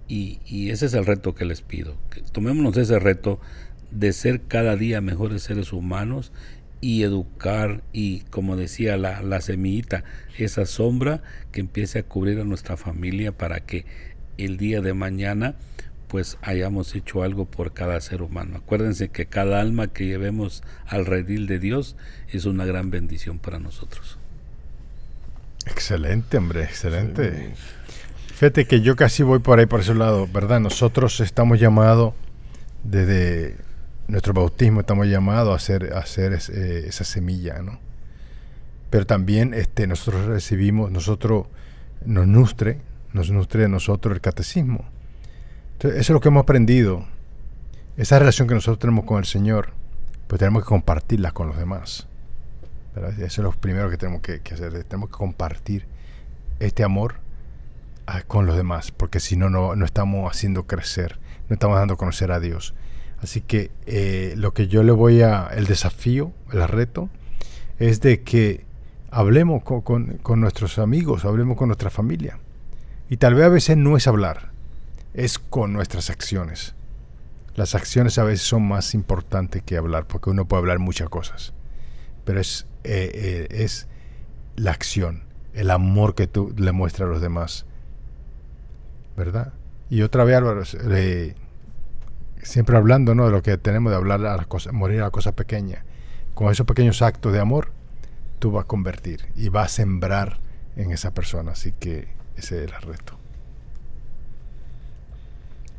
[0.07, 0.39] Y,
[0.69, 1.95] ese es el reto que les pido.
[2.09, 3.39] Que tomémonos ese reto
[3.91, 6.31] de ser cada día mejores seres humanos
[6.81, 10.03] y educar y como decía la, la semillita,
[10.37, 11.21] esa sombra
[11.51, 13.85] que empiece a cubrir a nuestra familia para que
[14.37, 15.55] el día de mañana
[16.13, 18.57] pues hayamos hecho algo por cada ser humano.
[18.57, 21.95] Acuérdense que cada alma que llevemos al redil de Dios
[22.29, 24.19] es una gran bendición para nosotros.
[25.65, 27.55] Excelente, hombre, excelente.
[28.27, 30.59] Fíjate que yo casi voy por ahí, por ese lado, ¿verdad?
[30.59, 32.13] Nosotros estamos llamados
[32.83, 33.57] desde
[34.07, 37.79] nuestro bautismo estamos llamados a hacer, a hacer eh, esa semilla, ¿no?
[38.91, 41.47] Pero también este, nosotros recibimos, nosotros
[42.05, 42.81] nos nutre,
[43.13, 44.93] nos nutre de nosotros el catecismo.
[45.89, 47.05] Eso es lo que hemos aprendido.
[47.97, 49.71] Esa relación que nosotros tenemos con el Señor,
[50.27, 52.07] pues tenemos que compartirla con los demás.
[53.17, 54.83] Eso es lo primero que tenemos que, hacer.
[54.85, 55.85] Tenemos que compartir
[56.59, 57.15] este amor
[58.07, 61.19] ah, con los demás, porque si no, no estamos haciendo crecer,
[61.49, 62.73] no estamos dando a conocer a Dios.
[63.21, 67.09] Así que eh, lo que yo le voy a, el desafío, el reto,
[67.79, 68.65] es de que
[69.11, 72.39] hablemos con, nuestros amigos, hablemos con nuestra familia.
[73.09, 74.52] Y tal vez a veces no es hablar,
[75.13, 76.75] es con nuestras acciones.
[77.55, 81.53] Las acciones a veces son más importantes que hablar, porque uno puede hablar muchas cosas.
[82.25, 83.87] Pero es, eh, eh, es
[84.55, 87.65] la acción, el amor que tú le muestras a los demás.
[89.15, 89.53] ¿Verdad?
[89.89, 90.63] Y otra vez, Álvaro,
[92.41, 93.25] siempre hablando ¿no?
[93.25, 95.83] de lo que tenemos de hablar a las cosas, morir a las cosas pequeñas.
[96.33, 97.71] Con esos pequeños actos de amor,
[98.39, 100.39] tú vas a convertir y vas a sembrar
[100.75, 101.51] en esa persona.
[101.51, 103.22] Así que ese es el reto.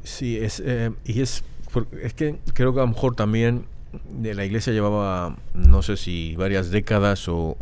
[0.04, 1.42] Sí, es, eh, y es,
[2.00, 3.64] es que creo que a lo mejor también
[4.08, 7.56] de la iglesia llevaba, no sé si varias décadas o,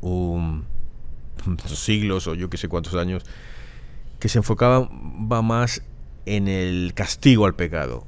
[0.00, 0.64] un,
[1.66, 3.24] siglos o yo qué sé cuántos años,
[4.18, 5.82] que se enfocaba va más
[6.26, 8.06] en el castigo al pecado.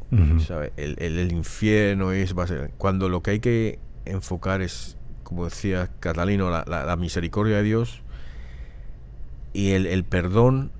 [0.76, 2.34] El, infierno es
[2.76, 8.02] cuando lo que hay que enfocar es, como decía Catalino, la, misericordia de Dios
[9.52, 10.70] y el, perdón,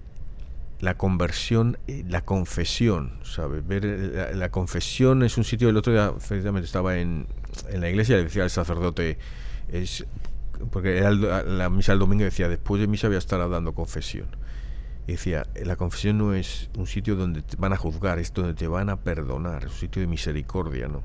[0.80, 3.18] la conversión, la confesión.
[3.22, 3.60] ¿sabe?
[3.60, 6.12] Ver, la, confesión es un sitio, el otro día
[6.62, 7.26] estaba en,
[7.68, 9.18] en la iglesia y le decía al sacerdote,
[9.68, 10.06] es,
[10.70, 14.26] porque era la misa del domingo decía, después de misa voy a estar dando confesión
[15.12, 18.66] decía, la confesión no es un sitio donde te van a juzgar, es donde te
[18.66, 21.02] van a perdonar, es un sitio de misericordia, ¿no?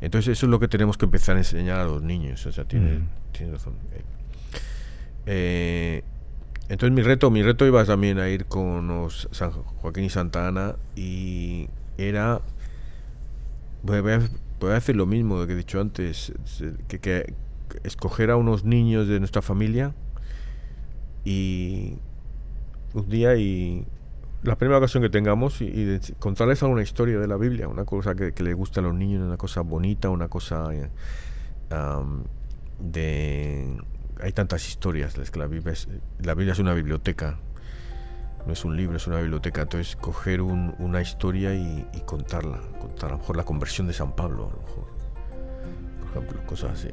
[0.00, 2.64] Entonces eso es lo que tenemos que empezar a enseñar a los niños, o sea,
[2.64, 3.52] tiene, mm.
[3.52, 3.74] razón.
[3.92, 4.02] Eh,
[5.26, 6.04] eh,
[6.68, 10.48] entonces mi reto, mi reto iba también a ir con los San Joaquín y Santa
[10.48, 12.40] Ana y era,
[13.82, 14.20] voy a,
[14.60, 16.32] voy a hacer lo mismo que he dicho antes,
[16.88, 17.34] que, que
[17.84, 19.94] escoger a unos niños de nuestra familia
[21.24, 21.98] y
[22.94, 23.86] un día y
[24.42, 28.32] la primera ocasión que tengamos y, contarles alguna historia de la Biblia, una cosa que,
[28.42, 30.88] le gusta a los niños, una cosa bonita, una cosa eh,
[32.80, 33.76] de...
[34.22, 35.88] Hay tantas historias, la Biblia, es,
[36.20, 37.40] la Biblia es una biblioteca,
[38.46, 43.08] no es un libro, es una biblioteca, entonces coger una historia y, y, contarla, contar
[43.08, 44.86] a lo mejor la conversión de San Pablo, a lo mejor,
[46.00, 46.88] por ejemplo, cosas así.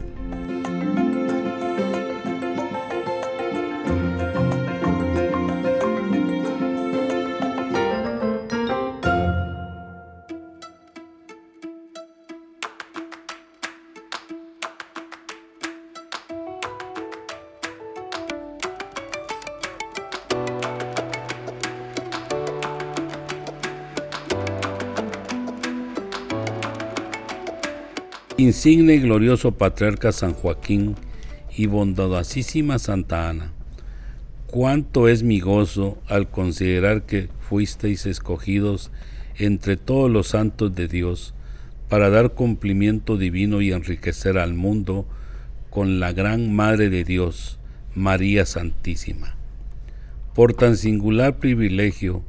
[28.60, 30.96] Insigne y glorioso patriarca San Joaquín
[31.56, 33.54] y bondadosísima Santa Ana,
[34.48, 38.92] cuánto es mi gozo al considerar que fuisteis escogidos
[39.38, 41.34] entre todos los santos de Dios
[41.88, 45.08] para dar cumplimiento divino y enriquecer al mundo
[45.70, 47.60] con la gran Madre de Dios,
[47.96, 49.38] María Santísima.
[50.36, 52.26] Por tan singular privilegio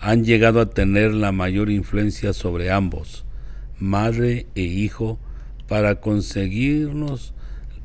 [0.00, 3.26] han llegado a tener la mayor influencia sobre ambos,
[3.78, 5.18] madre e hijo,
[5.68, 7.34] para conseguirnos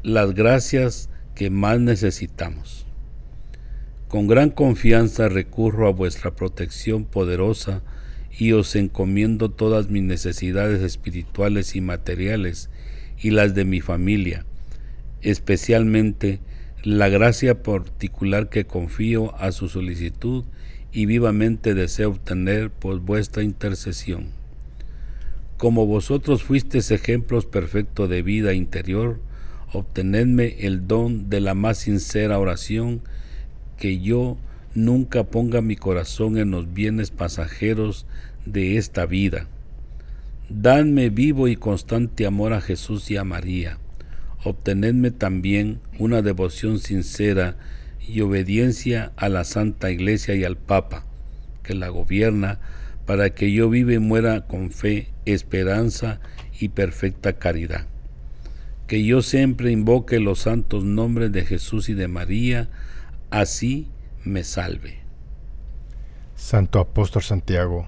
[0.03, 2.86] las gracias que más necesitamos.
[4.07, 7.84] Con gran confianza recurro a vuestra protección poderosa
[8.38, 12.69] y os encomiendo todas mis necesidades espirituales y materiales
[13.19, 14.45] y las de mi familia,
[15.21, 16.39] especialmente
[16.84, 20.45] la gracia particular que confío a su solicitud
[20.91, 24.38] y vivamente deseo obtener por vuestra intercesión.
[25.60, 29.20] Como vosotros fuisteis ejemplos perfectos de vida interior,
[29.74, 33.01] obtenedme el don de la más sincera oración,
[33.76, 34.38] que yo
[34.74, 38.05] nunca ponga mi corazón en los bienes pasajeros
[38.45, 39.47] de esta vida.
[40.47, 43.80] Dadme vivo y constante amor a Jesús y a María.
[44.45, 47.57] Obtenedme también una devoción sincera
[48.07, 51.03] y obediencia a la Santa Iglesia y al Papa,
[51.64, 52.62] que la gobierna,
[53.10, 56.20] para que yo vive y muera con fe, esperanza
[56.60, 57.88] y perfecta caridad.
[58.86, 62.70] Que yo siempre invoque los santos nombres de Jesús y de María,
[63.32, 63.88] así
[64.24, 64.99] me salve.
[66.36, 67.88] Santo Apóstol Santiago,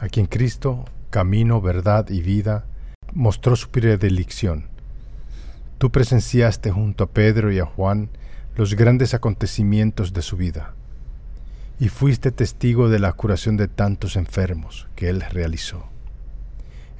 [0.00, 2.64] a quien Cristo, camino, verdad y vida,
[3.12, 4.68] mostró su predilección.
[5.76, 8.08] Tú presenciaste junto a Pedro y a Juan
[8.56, 10.74] los grandes acontecimientos de su vida
[11.78, 15.88] y fuiste testigo de la curación de tantos enfermos que él realizó.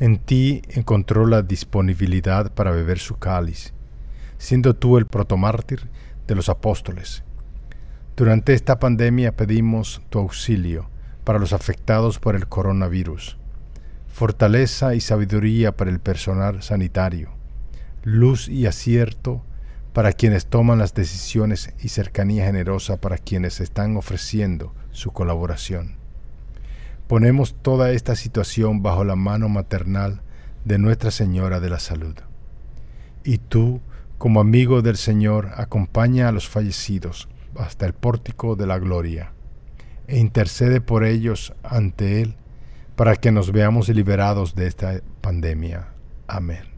[0.01, 3.73] En ti encontró la disponibilidad para beber su cáliz,
[4.39, 5.89] siendo tú el protomártir
[6.27, 7.23] de los apóstoles.
[8.17, 10.89] Durante esta pandemia pedimos tu auxilio
[11.23, 13.39] para los afectados por el coronavirus,
[14.09, 17.31] fortaleza y sabiduría para el personal sanitario,
[18.03, 19.45] luz y acierto
[19.95, 25.97] para quienes toman las decisiones y cercanía generosa para quienes están ofreciendo su colaboración.
[27.07, 30.21] Ponemos toda esta situación bajo la mano maternal
[30.65, 32.17] de Nuestra Señora de la Salud.
[33.23, 33.81] Y tú,
[34.19, 39.33] como amigo del Señor, acompaña a los fallecidos hasta el pórtico de la gloria
[40.09, 42.35] e intercede por ellos ante Él
[42.97, 45.87] para que nos veamos liberados de esta pandemia.
[46.27, 46.74] Amén.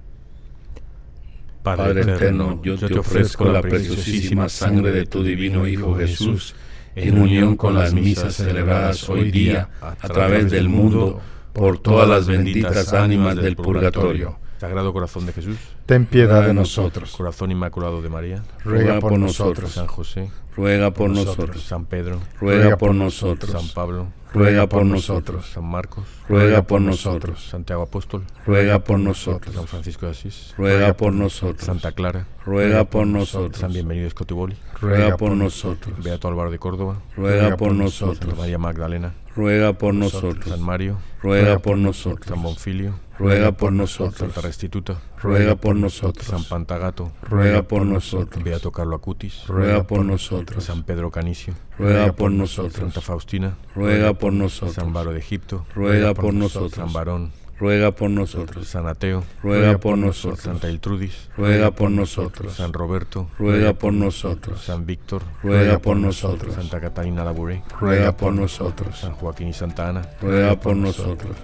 [1.75, 6.55] Padre eterno, yo te ofrezco la preciosísima sangre de tu divino Hijo Jesús,
[6.95, 11.21] en unión con las misas celebradas hoy día a través del mundo
[11.53, 14.39] por todas las benditas ánimas del purgatorio.
[14.59, 17.15] Sagrado Corazón de Jesús, ten piedad de nosotros.
[17.17, 19.73] Corazón Inmaculado de María, ruega por nosotros.
[19.73, 21.63] San José, ruega por nosotros.
[21.63, 23.51] San Pedro, ruega por nosotros.
[23.51, 24.07] San Pablo,
[24.37, 25.47] ruega por nosotros.
[25.47, 27.49] San Marcos, ruega por nosotros.
[27.49, 29.55] Santiago Apóstol, ruega por nosotros.
[29.55, 31.65] San Francisco de Asís, ruega por nosotros.
[31.65, 33.59] Santa Clara, ruega por nosotros.
[33.59, 36.03] San Bienvenido Escotiboli, ruega por nosotros.
[36.03, 38.19] Beato Álvaro de Córdoba, ruega por nosotros.
[38.19, 40.47] Santa María Magdalena, ruega por nosotros.
[40.47, 42.27] San Mario, ruega por nosotros.
[42.27, 44.17] San Bonfilio, ruega por nosotros.
[44.17, 46.27] Santa Restituta, ruega por nosotros.
[46.27, 48.43] San Pantagato, ruega por nosotros.
[48.43, 50.65] Beato Carlo Acutis, ruega por nosotros.
[50.65, 52.75] San Pedro Canicio, ruega por nosotros.
[52.75, 54.75] Santa Faustina, ruega por nosotros.
[54.75, 56.73] San Baro de Egipto, ruega por nosotros.
[56.73, 58.69] San Barón, ruega por nosotros.
[58.69, 60.41] San Ateo, ruega por nosotros.
[60.41, 62.55] Santa Iltrudis, ruega por nosotros.
[62.55, 64.63] San Roberto, ruega por nosotros.
[64.63, 66.55] San Víctor, ruega por nosotros.
[66.55, 68.99] Santa Catalina Labouré, ruega por nosotros.
[68.99, 71.37] San Joaquín y Santa Ana, ruega por nosotros.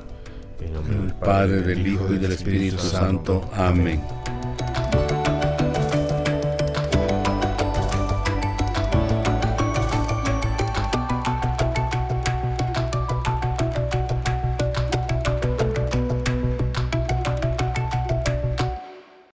[0.61, 3.51] En nombre del Padre, del Hijo y del Espíritu Santo.
[3.55, 4.01] Amén.